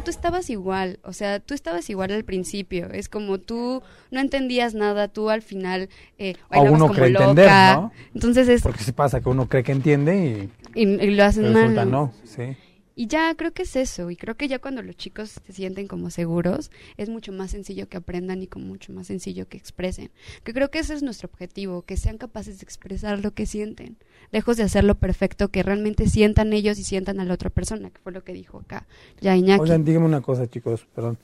[0.00, 4.20] no, tú estabas igual, o sea, tú estabas igual al principio, es como tú no
[4.20, 5.88] entendías nada, tú al final
[6.18, 7.24] eh, O uno como cree loca.
[7.30, 7.92] entender, ¿no?
[8.14, 11.44] Entonces es, Porque si pasa que uno cree que entiende y y, y lo hacen
[11.52, 11.90] resulta mal.
[11.90, 12.12] no.
[12.24, 12.56] Sí.
[13.00, 15.88] Y ya creo que es eso, y creo que ya cuando los chicos se sienten
[15.88, 20.10] como seguros, es mucho más sencillo que aprendan y como mucho más sencillo que expresen.
[20.44, 23.96] Que creo que ese es nuestro objetivo, que sean capaces de expresar lo que sienten,
[24.32, 28.00] lejos de hacerlo perfecto, que realmente sientan ellos y sientan a la otra persona, que
[28.02, 28.86] fue lo que dijo acá
[29.18, 29.62] ya Iñaki.
[29.62, 31.16] Oigan, díganme una cosa, chicos, perdón.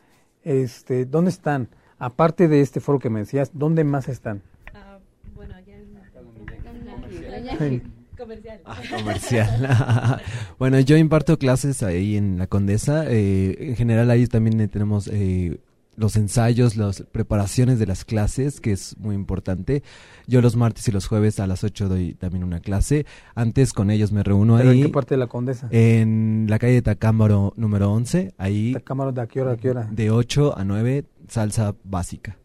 [0.44, 1.68] Este, ¿dónde están?
[1.98, 4.42] Aparte de este foro que me decías, ¿dónde más están?
[5.34, 7.82] bueno, ya Sí.
[8.26, 8.60] Comercial.
[8.64, 10.20] Ah, comercial.
[10.58, 13.04] bueno, yo imparto clases ahí en la Condesa.
[13.08, 15.60] eh, en general ahí también eh, tenemos eh,
[15.96, 19.82] los ensayos, las preparaciones de las clases, que es muy importante.
[20.26, 23.06] Yo los martes y los jueves a las 8 doy también una clase.
[23.34, 24.80] Antes con ellos me reúno ¿Pero ahí.
[24.80, 25.68] en qué parte de la Condesa?
[25.70, 29.56] En la calle de Tacámbaro número 11, ahí ¿La cámara de a qué hora a
[29.56, 29.88] qué hora?
[29.90, 32.36] de 8 a 9, salsa básica.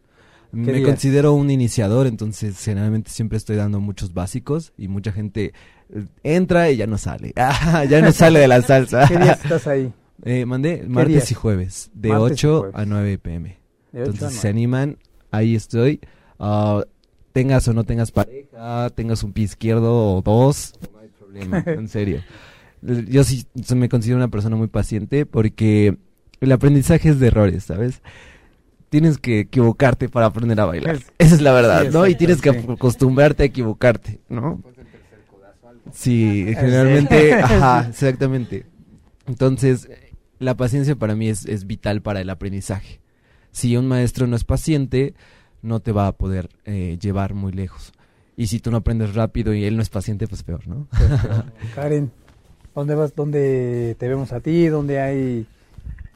[0.51, 5.53] Me considero un iniciador, entonces generalmente siempre estoy dando muchos básicos y mucha gente
[5.89, 7.33] eh, entra y ya no sale.
[7.37, 9.07] Ah, ya no sale de la salsa.
[9.07, 9.93] ¿Qué días estás ahí?
[10.23, 11.31] Eh, mandé martes días?
[11.31, 12.75] y jueves, de Martes y 8 jueves.
[12.75, 13.57] a 9 pm.
[13.93, 14.97] Entonces, se animan,
[15.31, 15.99] ahí estoy.
[16.39, 16.83] Ah,
[17.33, 21.87] tengas o no tengas pareja, tengas un pie izquierdo o dos, no hay problema, en
[21.87, 22.21] serio.
[22.81, 23.45] Yo sí
[23.75, 25.97] me considero una persona muy paciente porque
[26.39, 28.01] el aprendizaje es de errores, ¿sabes?
[28.91, 30.97] Tienes que equivocarte para aprender a bailar.
[30.97, 32.05] Es- Esa es la verdad, sí, ¿no?
[32.05, 34.61] Y tienes que acostumbrarte a equivocarte, ¿no?
[35.93, 38.65] Sí, generalmente, ajá, exactamente.
[39.27, 39.89] Entonces,
[40.39, 42.99] la paciencia para mí es, es vital para el aprendizaje.
[43.51, 45.13] Si un maestro no es paciente,
[45.61, 47.93] no te va a poder eh, llevar muy lejos.
[48.37, 50.87] Y si tú no aprendes rápido y él no es paciente, pues peor, ¿no?
[51.75, 52.11] Karen,
[52.75, 53.15] ¿dónde vas?
[53.15, 54.67] ¿Dónde te vemos a ti?
[54.67, 55.45] ¿Dónde hay?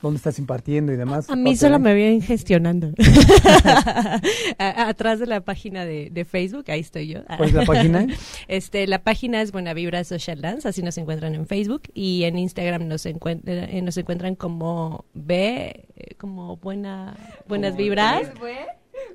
[0.01, 1.29] ¿Dónde estás impartiendo y demás?
[1.29, 2.91] A mí Aparte solo me vienen gestionando.
[4.59, 7.21] A- atrás de la página de, de Facebook, ahí estoy yo.
[7.37, 8.05] ¿Cuál es la página?
[8.47, 12.37] Este, la página es Buena Vibra Social Dance, así nos encuentran en Facebook y en
[12.37, 17.15] Instagram nos, encuent- eh, nos encuentran como B, eh, como buena,
[17.47, 18.29] buenas vibras.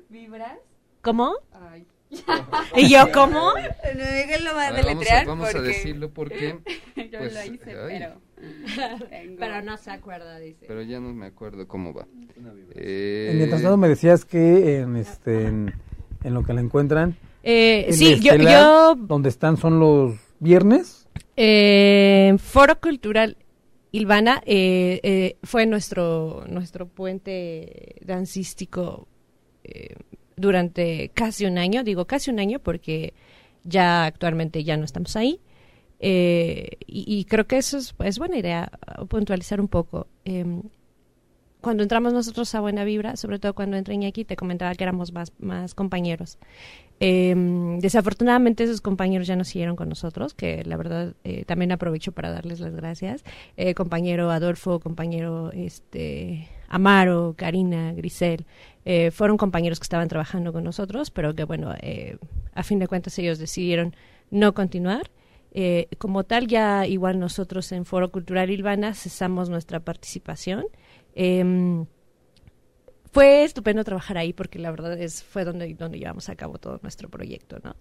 [0.09, 0.57] ¿Vibras?
[1.01, 1.33] ¿Cómo?
[1.71, 1.85] Ay.
[2.75, 3.53] ¿Y yo cómo?
[3.53, 3.53] No,
[3.95, 6.59] déjenlo A ver, vamos a, vamos a decirlo porque...
[6.95, 7.99] yo pues, lo hice, ay.
[7.99, 8.21] pero...
[9.09, 10.65] tengo- Pero no se acuerda, dice.
[10.67, 12.07] Pero ya no me acuerdo cómo va.
[12.75, 15.73] En Mientras tanto me decías que en, este, en,
[16.23, 20.15] en lo que la encuentran, Eh, en sí, yo, Estela, yo donde están son los
[20.39, 21.07] viernes.
[21.37, 23.37] eh, Foro Cultural
[23.91, 29.07] Ilvana eh, eh, fue nuestro, nuestro puente dancístico
[29.63, 29.95] eh,
[30.41, 33.13] durante casi un año, digo casi un año porque
[33.63, 35.39] ya actualmente ya no estamos ahí.
[35.99, 38.71] y, y, creo que eso es, es, buena idea
[39.07, 40.07] puntualizar un poco.
[40.25, 40.63] Em,
[41.61, 45.13] cuando entramos nosotros a Buena Vibra, sobre todo cuando entré aquí, te comentaba que éramos
[45.13, 46.39] más, más compañeros.
[46.99, 47.35] Eh,
[47.79, 52.31] desafortunadamente esos compañeros ya no siguieron con nosotros, que la verdad eh, también aprovecho para
[52.31, 53.23] darles las gracias.
[53.57, 58.45] Eh, compañero Adolfo, compañero este Amaro, Karina, Grisel,
[58.85, 61.73] eh, fueron compañeros que estaban trabajando con nosotros, pero que bueno,
[62.53, 63.95] a fin de cuentas ellos decidieron
[64.29, 65.11] no continuar.
[65.97, 70.65] como tal, ya igual nosotros en Foro Cultural Ilvana cesamos nuestra participación.
[71.15, 71.85] Eh,
[73.11, 76.79] fue estupendo trabajar ahí porque la verdad es fue donde, donde llevamos a cabo todo
[76.81, 77.75] nuestro proyecto, ¿no?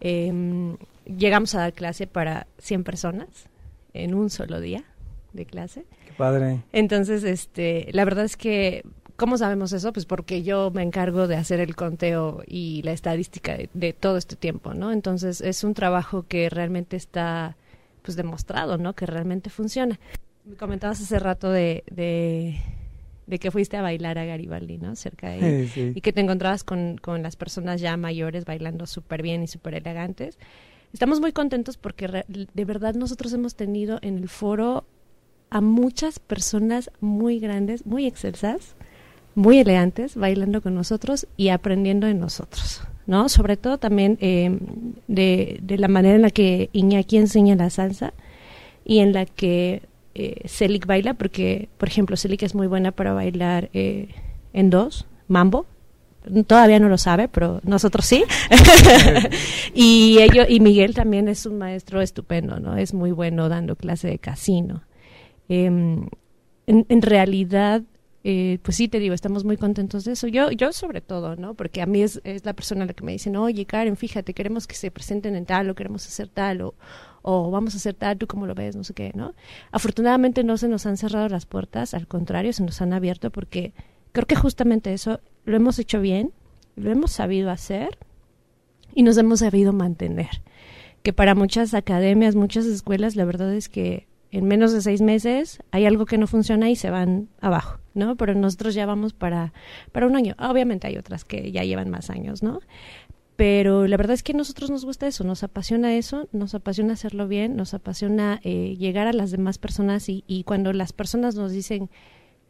[0.00, 3.28] Eh, llegamos a dar clase para 100 personas
[3.92, 4.84] en un solo día
[5.32, 5.84] de clase.
[6.06, 6.62] Qué padre.
[6.72, 8.84] Entonces, este, la verdad es que
[9.18, 9.92] ¿Cómo sabemos eso?
[9.92, 14.16] Pues porque yo me encargo de hacer el conteo y la estadística de, de, todo
[14.16, 14.92] este tiempo, ¿no?
[14.92, 17.56] Entonces es un trabajo que realmente está
[18.02, 18.94] pues demostrado, ¿no?
[18.94, 19.98] Que realmente funciona.
[20.44, 22.60] Me comentabas hace rato de, de
[23.28, 24.96] de que fuiste a bailar a Garibaldi, ¿no?
[24.96, 25.92] Cerca de ahí.
[25.94, 29.74] Y que te encontrabas con, con, las personas ya mayores bailando súper bien y súper
[29.74, 30.38] elegantes.
[30.94, 34.84] Estamos muy contentos porque de verdad nosotros hemos tenido en el foro
[35.50, 38.76] a muchas personas muy grandes, muy excelsas,
[39.38, 43.28] muy elegantes, bailando con nosotros y aprendiendo de nosotros, ¿no?
[43.28, 44.58] Sobre todo también eh,
[45.06, 48.14] de, de la manera en la que Iñaki enseña la salsa
[48.84, 49.82] y en la que
[50.14, 54.08] eh, baila, porque, por ejemplo, Celic es muy buena para bailar eh,
[54.52, 55.66] en dos, mambo.
[56.46, 58.24] Todavía no lo sabe, pero nosotros sí.
[59.74, 62.76] y ello, y Miguel también es un maestro estupendo, ¿no?
[62.76, 64.82] Es muy bueno dando clase de casino.
[65.48, 66.08] Em,
[66.66, 67.82] en, realidad,
[68.24, 70.26] eh, pues sí te digo, estamos muy contentos de eso.
[70.26, 71.54] Yo, yo sobre todo, ¿no?
[71.54, 74.66] Porque a mí es, es la persona la que me dice, oye, Karen, fíjate, queremos
[74.66, 76.74] que se presenten en tal o queremos hacer tal o,
[77.22, 79.34] o vamos a hacer tal, tú como lo ves, no sé qué, ¿no?
[79.70, 83.72] Afortunadamente no se nos han cerrado las puertas, al contrario, se nos han abierto porque
[84.12, 86.32] creo que justamente eso lo hemos hecho bien,
[86.76, 87.98] lo hemos sabido hacer
[88.94, 90.42] y nos hemos sabido mantener.
[91.02, 95.60] Que para muchas academias, muchas escuelas, la verdad es que en menos de seis meses
[95.70, 98.16] hay algo que no funciona y se van abajo, ¿no?
[98.16, 99.52] Pero nosotros ya vamos para,
[99.92, 100.34] para un año.
[100.38, 102.60] Obviamente hay otras que ya llevan más años, ¿no?
[103.36, 106.94] pero la verdad es que a nosotros nos gusta eso, nos apasiona eso, nos apasiona
[106.94, 111.36] hacerlo bien, nos apasiona eh, llegar a las demás personas y, y, cuando las personas
[111.36, 111.88] nos dicen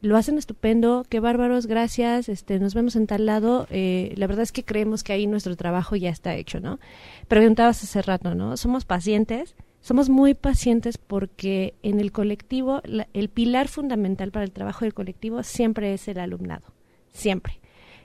[0.00, 4.44] lo hacen estupendo, qué bárbaros, gracias, este, nos vemos en tal lado, eh, la verdad
[4.44, 6.78] es que creemos que ahí nuestro trabajo ya está hecho, ¿no?
[7.26, 8.56] Preguntabas hace rato, ¿no?
[8.56, 9.56] Somos pacientes,
[9.88, 15.42] somos muy pacientes porque en el colectivo, el pilar fundamental para el trabajo del colectivo
[15.42, 16.74] siempre es el alumnado,
[17.10, 17.60] siempre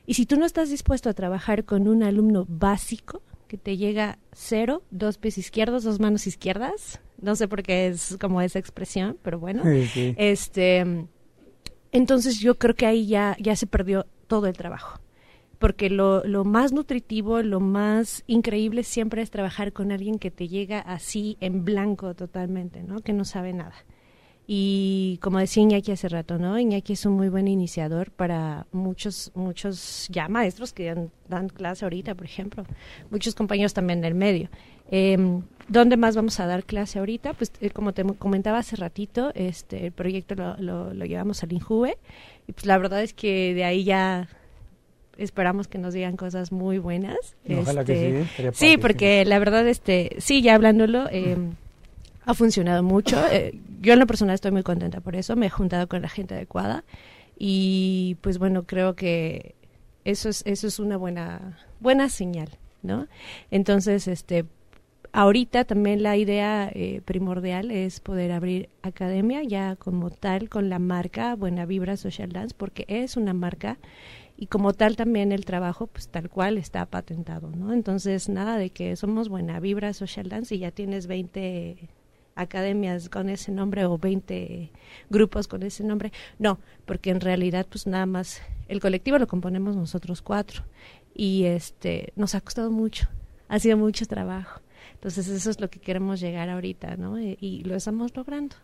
[0.05, 4.17] y si tú no estás dispuesto a trabajar con un alumno básico que te llega
[4.33, 9.17] cero, dos pies izquierdos, dos manos izquierdas, no sé por qué es como esa expresión,
[9.21, 11.07] pero bueno, este,
[11.91, 14.99] entonces yo creo que ahí ya, ya se perdió todo el trabajo.
[15.63, 20.49] Porque lo, lo más nutritivo, lo más increíble siempre es trabajar con alguien que te
[20.49, 22.99] llega así en blanco totalmente, ¿no?
[22.99, 23.75] Que no sabe nada.
[24.45, 26.59] Y como decía Iñaki hace rato, ¿no?
[26.59, 30.93] Iñaki es un muy buen iniciador para muchos, muchos ya maestros que
[31.29, 32.65] dan, clase ahorita, por ejemplo,
[33.09, 34.49] muchos compañeros también del medio.
[34.91, 35.17] Eh,
[35.69, 37.35] ¿Dónde más vamos a dar clase ahorita?
[37.35, 40.57] Pues eh, como te comentaba hace ratito, este, el proyecto lo,
[40.93, 41.97] lo, llevamos al INJUVE
[42.49, 44.27] y pues la verdad es que de ahí ya
[45.17, 47.35] esperamos que nos digan cosas muy buenas.
[47.49, 48.71] Ojalá que este, sí.
[48.71, 51.37] Sí, porque la verdad, este, sí, ya hablándolo, eh,
[52.25, 53.21] ha funcionado mucho.
[53.31, 56.09] Eh, yo en lo personal estoy muy contenta por eso, me he juntado con la
[56.09, 56.83] gente adecuada
[57.37, 59.55] y pues bueno, creo que
[60.05, 62.49] eso es, eso es una buena, buena señal,
[62.81, 63.07] ¿no?
[63.51, 64.45] Entonces, este,
[65.11, 70.79] ahorita también la idea eh, primordial es poder abrir academia ya como tal con la
[70.79, 73.77] marca Buena Vibra Social Dance porque es una marca
[74.37, 77.73] y como tal también el trabajo pues tal cual está patentado, ¿no?
[77.73, 81.89] Entonces nada de que somos Buena Vibra Social Dance y ya tienes 20
[82.35, 84.71] academias con ese nombre o 20
[85.09, 86.11] grupos con ese nombre.
[86.39, 90.63] No, porque en realidad pues nada más el colectivo lo componemos nosotros cuatro
[91.13, 93.07] y este nos ha costado mucho,
[93.47, 94.61] ha sido mucho trabajo.
[94.95, 97.19] Entonces eso es lo que queremos llegar ahorita, ¿no?
[97.19, 98.55] Y, lo estamos logrando.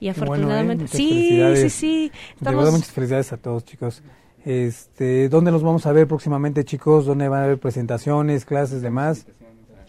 [0.00, 0.88] Y afortunadamente, ¿eh?
[0.88, 2.72] sí, sí, sí, estamos...
[2.72, 4.02] muchas felicidades a todos, chicos.
[4.46, 7.04] Este, ¿dónde los vamos a ver próximamente, chicos?
[7.04, 9.26] ¿Dónde van a haber presentaciones, clases, demás?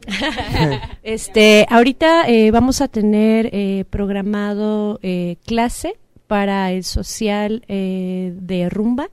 [1.03, 8.67] este, ahorita eh, vamos a tener eh, programado eh, clase para el social eh, de
[8.67, 9.11] Rumba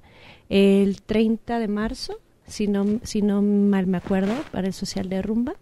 [0.49, 5.21] el 30 de marzo, si no, si no mal me acuerdo, para el social de
[5.21, 5.57] Rumba.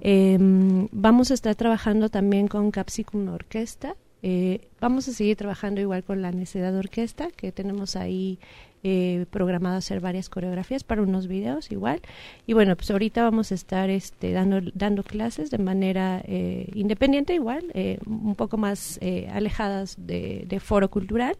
[0.00, 3.94] Em, vamos a estar trabajando también con Capsicum Orquesta.
[4.22, 8.38] Eh, vamos a seguir trabajando igual con la Necedad Orquesta, que tenemos ahí
[8.84, 12.00] eh, programado hacer varias coreografías para unos videos igual.
[12.46, 17.34] Y bueno, pues ahorita vamos a estar este, dando, dando clases de manera eh, independiente
[17.34, 21.36] igual, eh, un poco más eh, alejadas de, de foro cultural.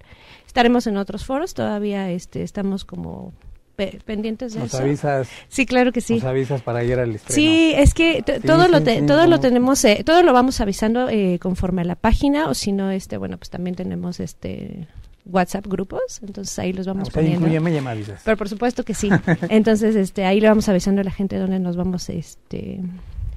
[0.47, 3.33] Estaremos en otros foros, todavía este, estamos como
[3.77, 4.83] pe- pendientes de Nos eso.
[4.83, 6.15] avisas, Sí, claro que sí.
[6.15, 7.35] nos avisas para ir al estreno.
[7.35, 10.61] Sí, es que Sí, todo lo te- sí, todo lo tenemos eh, todo lo vamos
[10.61, 14.89] avisando eh, conforme a la página o si no este bueno pues también tenemos este
[15.29, 17.41] WhatsApp grupos entonces ahí los vamos O sea, poniendo.
[17.47, 18.23] incluyeme y ya me avisas.
[18.25, 19.11] Pero por supuesto que sí.
[19.49, 22.81] Entonces este ahí le vamos avisando a la gente dónde nos vamos este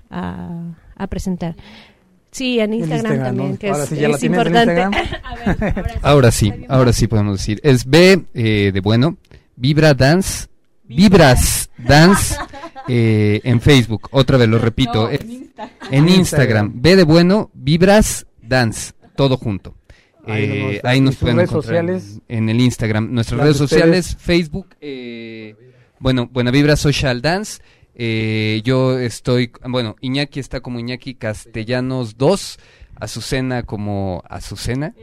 [0.09, 1.55] a, a presentar.
[2.31, 3.57] Sí, en Instagram, Instagram, también, ¿no?
[3.59, 4.97] que Ahora es, sí, ¿ya la es tienes en importante.
[6.01, 7.59] Ahora sí, ahora sí podemos decir.
[7.63, 9.17] Es B eh, de bueno,
[9.57, 10.47] Vibra Dance,
[10.85, 12.35] Vibras Dance
[12.87, 14.07] eh, en Facebook.
[14.11, 15.09] Otra vez lo repito.
[15.09, 15.19] eh,
[15.91, 16.71] en Instagram.
[16.81, 19.75] B de bueno, Vibras Dance, todo junto.
[20.26, 22.22] Ahí nos Eh, ahí ¿y nos sus pueden redes encontrar en- sociales?
[22.28, 23.13] En, el Instagram.
[23.13, 23.82] Nuestras Las redes ustedes.
[23.82, 25.55] sociales, Facebook, eh,
[25.99, 27.61] bueno, Buena Vibra Social Dance.
[27.95, 32.57] eh, yo estoy, bueno, Iñaki está como Iñaki Castellanos 2.
[32.99, 34.93] Azucena como Azucena.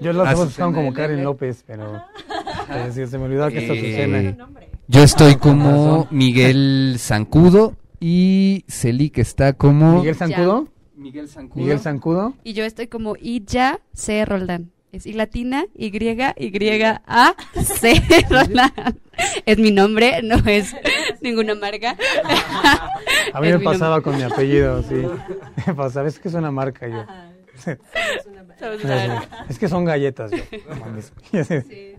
[0.00, 1.96] Yo los Ah, dos buscaban como Karen López, pero
[2.70, 3.72] eh, sí, se me olvidó que es Eh,
[4.06, 4.48] Azucena.
[4.88, 6.08] Yo estoy como.
[6.10, 10.68] Miguel Zancudo y Celi que está como Miguel Zancudo.
[11.00, 11.62] Miguel Zancudo.
[11.62, 12.34] Miguel Zancudo.
[12.44, 14.24] Y yo estoy como Illa C.
[14.24, 14.70] Roldán.
[14.92, 15.90] Es I latina, Y,
[16.36, 16.50] Y,
[17.06, 17.94] A, C.
[18.28, 18.72] Roldán.
[19.46, 20.74] Es mi nombre, no es
[21.22, 21.96] ninguna marca.
[23.32, 24.02] A mí Es me pasaba nombre.
[24.12, 25.02] con mi apellido, sí.
[25.66, 27.04] Me pasaba, es que es una marca yo.
[29.48, 30.38] Es que son galletas, yo.
[30.68, 31.12] no mames.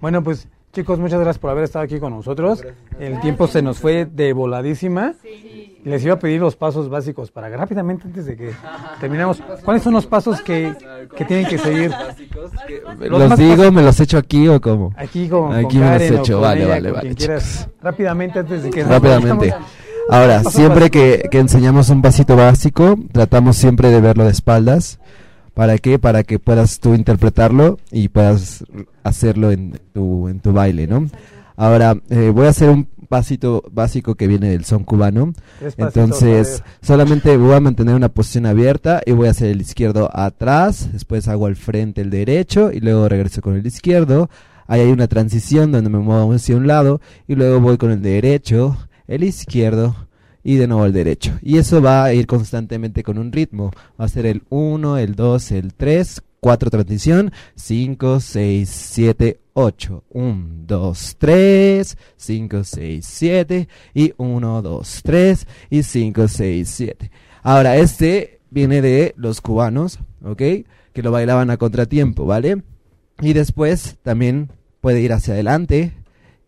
[0.00, 2.62] Bueno, pues chicos, muchas gracias por haber estado aquí con nosotros.
[2.98, 5.14] El tiempo se nos fue de voladísima.
[5.82, 8.52] Les iba a pedir los pasos básicos para que rápidamente antes de que
[9.00, 9.42] terminemos.
[9.64, 10.74] ¿Cuáles son los pasos que,
[11.16, 11.90] que tienen que seguir?
[12.98, 14.92] Los ¿Los más digo, me los echo aquí o cómo?
[14.96, 17.68] Aquí con, Aquí con me los Karen echo, vale, ella, vale, vale, quieras.
[17.80, 19.54] Rápidamente antes de que Rápidamente.
[20.10, 24.98] Ahora, siempre que, que enseñamos un pasito básico, tratamos siempre de verlo de espaldas.
[25.60, 25.98] ¿Para qué?
[25.98, 28.64] Para que puedas tú interpretarlo y puedas
[29.02, 31.10] hacerlo en tu, en tu baile, ¿no?
[31.54, 35.34] Ahora, eh, voy a hacer un pasito básico que viene del son cubano.
[35.76, 40.88] Entonces, solamente voy a mantener una posición abierta y voy a hacer el izquierdo atrás,
[40.94, 44.30] después hago al frente el derecho y luego regreso con el izquierdo.
[44.66, 48.00] Ahí hay una transición donde me muevo hacia un lado y luego voy con el
[48.00, 50.08] derecho, el izquierdo
[50.42, 51.38] y de nuevo el derecho.
[51.42, 53.70] Y eso va a ir constantemente con un ritmo.
[54.00, 60.04] Va a ser el 1, el 2, el 3, 4 transición, 5, 6, 7, 8.
[60.10, 67.10] 1, 2, 3, 5, 6, 7 y 1, 2, 3 y 5, 6, 7.
[67.42, 70.42] Ahora, este viene de los cubanos, ¿ok?
[70.92, 72.62] Que lo bailaban a contratiempo, ¿vale?
[73.20, 75.92] Y después también puede ir hacia adelante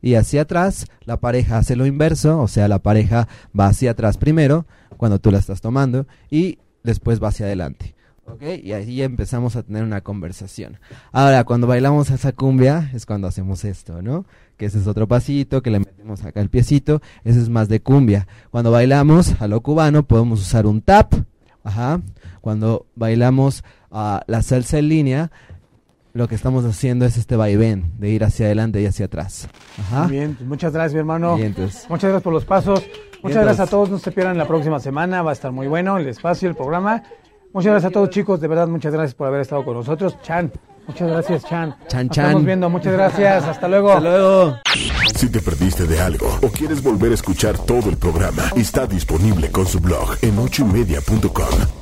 [0.03, 0.87] y hacia atrás.
[1.05, 3.29] La pareja hace lo inverso, o sea, la pareja
[3.59, 4.67] va hacia atrás primero,
[4.99, 7.95] cuando tú la estás tomando, y después va hacia adelante.
[8.27, 8.43] ¿Ok?
[8.63, 10.79] Y ahí empezamos a tener una conversación.
[11.11, 14.27] Ahora, cuando bailamos esa cumbia, es cuando hacemos esto, ¿no?
[14.57, 17.81] Que ese es otro pasito, que le metemos acá el piecito, ese es más de
[17.81, 18.29] cumbia.
[18.51, 21.13] Cuando bailamos a lo cubano, podemos usar un tap,
[21.65, 22.01] ajá.
[22.41, 25.33] Cuando bailamos a la salsa en línea,
[26.13, 29.49] lo que estamos haciendo es este vaivén, de ir hacia adelante y hacia atrás.
[29.79, 30.07] Ajá.
[30.07, 31.37] Bien, pues muchas gracias, mi hermano.
[31.39, 32.83] Muchas gracias por los pasos.
[33.23, 33.89] Muchas gracias a todos.
[33.89, 35.23] No se pierdan la próxima semana.
[35.23, 37.03] Va a estar muy bueno el espacio, el programa.
[37.53, 38.41] Muchas gracias a todos, chicos.
[38.41, 40.17] De verdad, muchas gracias por haber estado con nosotros.
[40.23, 40.51] Chan,
[40.87, 41.77] muchas gracias, Chan.
[41.87, 42.25] Chan, Nos Chan.
[42.27, 42.71] Estamos viendo.
[42.71, 43.45] Muchas gracias.
[43.45, 43.93] Hasta luego.
[43.93, 44.57] Hasta luego.
[45.17, 49.51] Si te perdiste de algo o quieres volver a escuchar todo el programa, está disponible
[49.51, 51.82] con su blog en ochoymedia.com.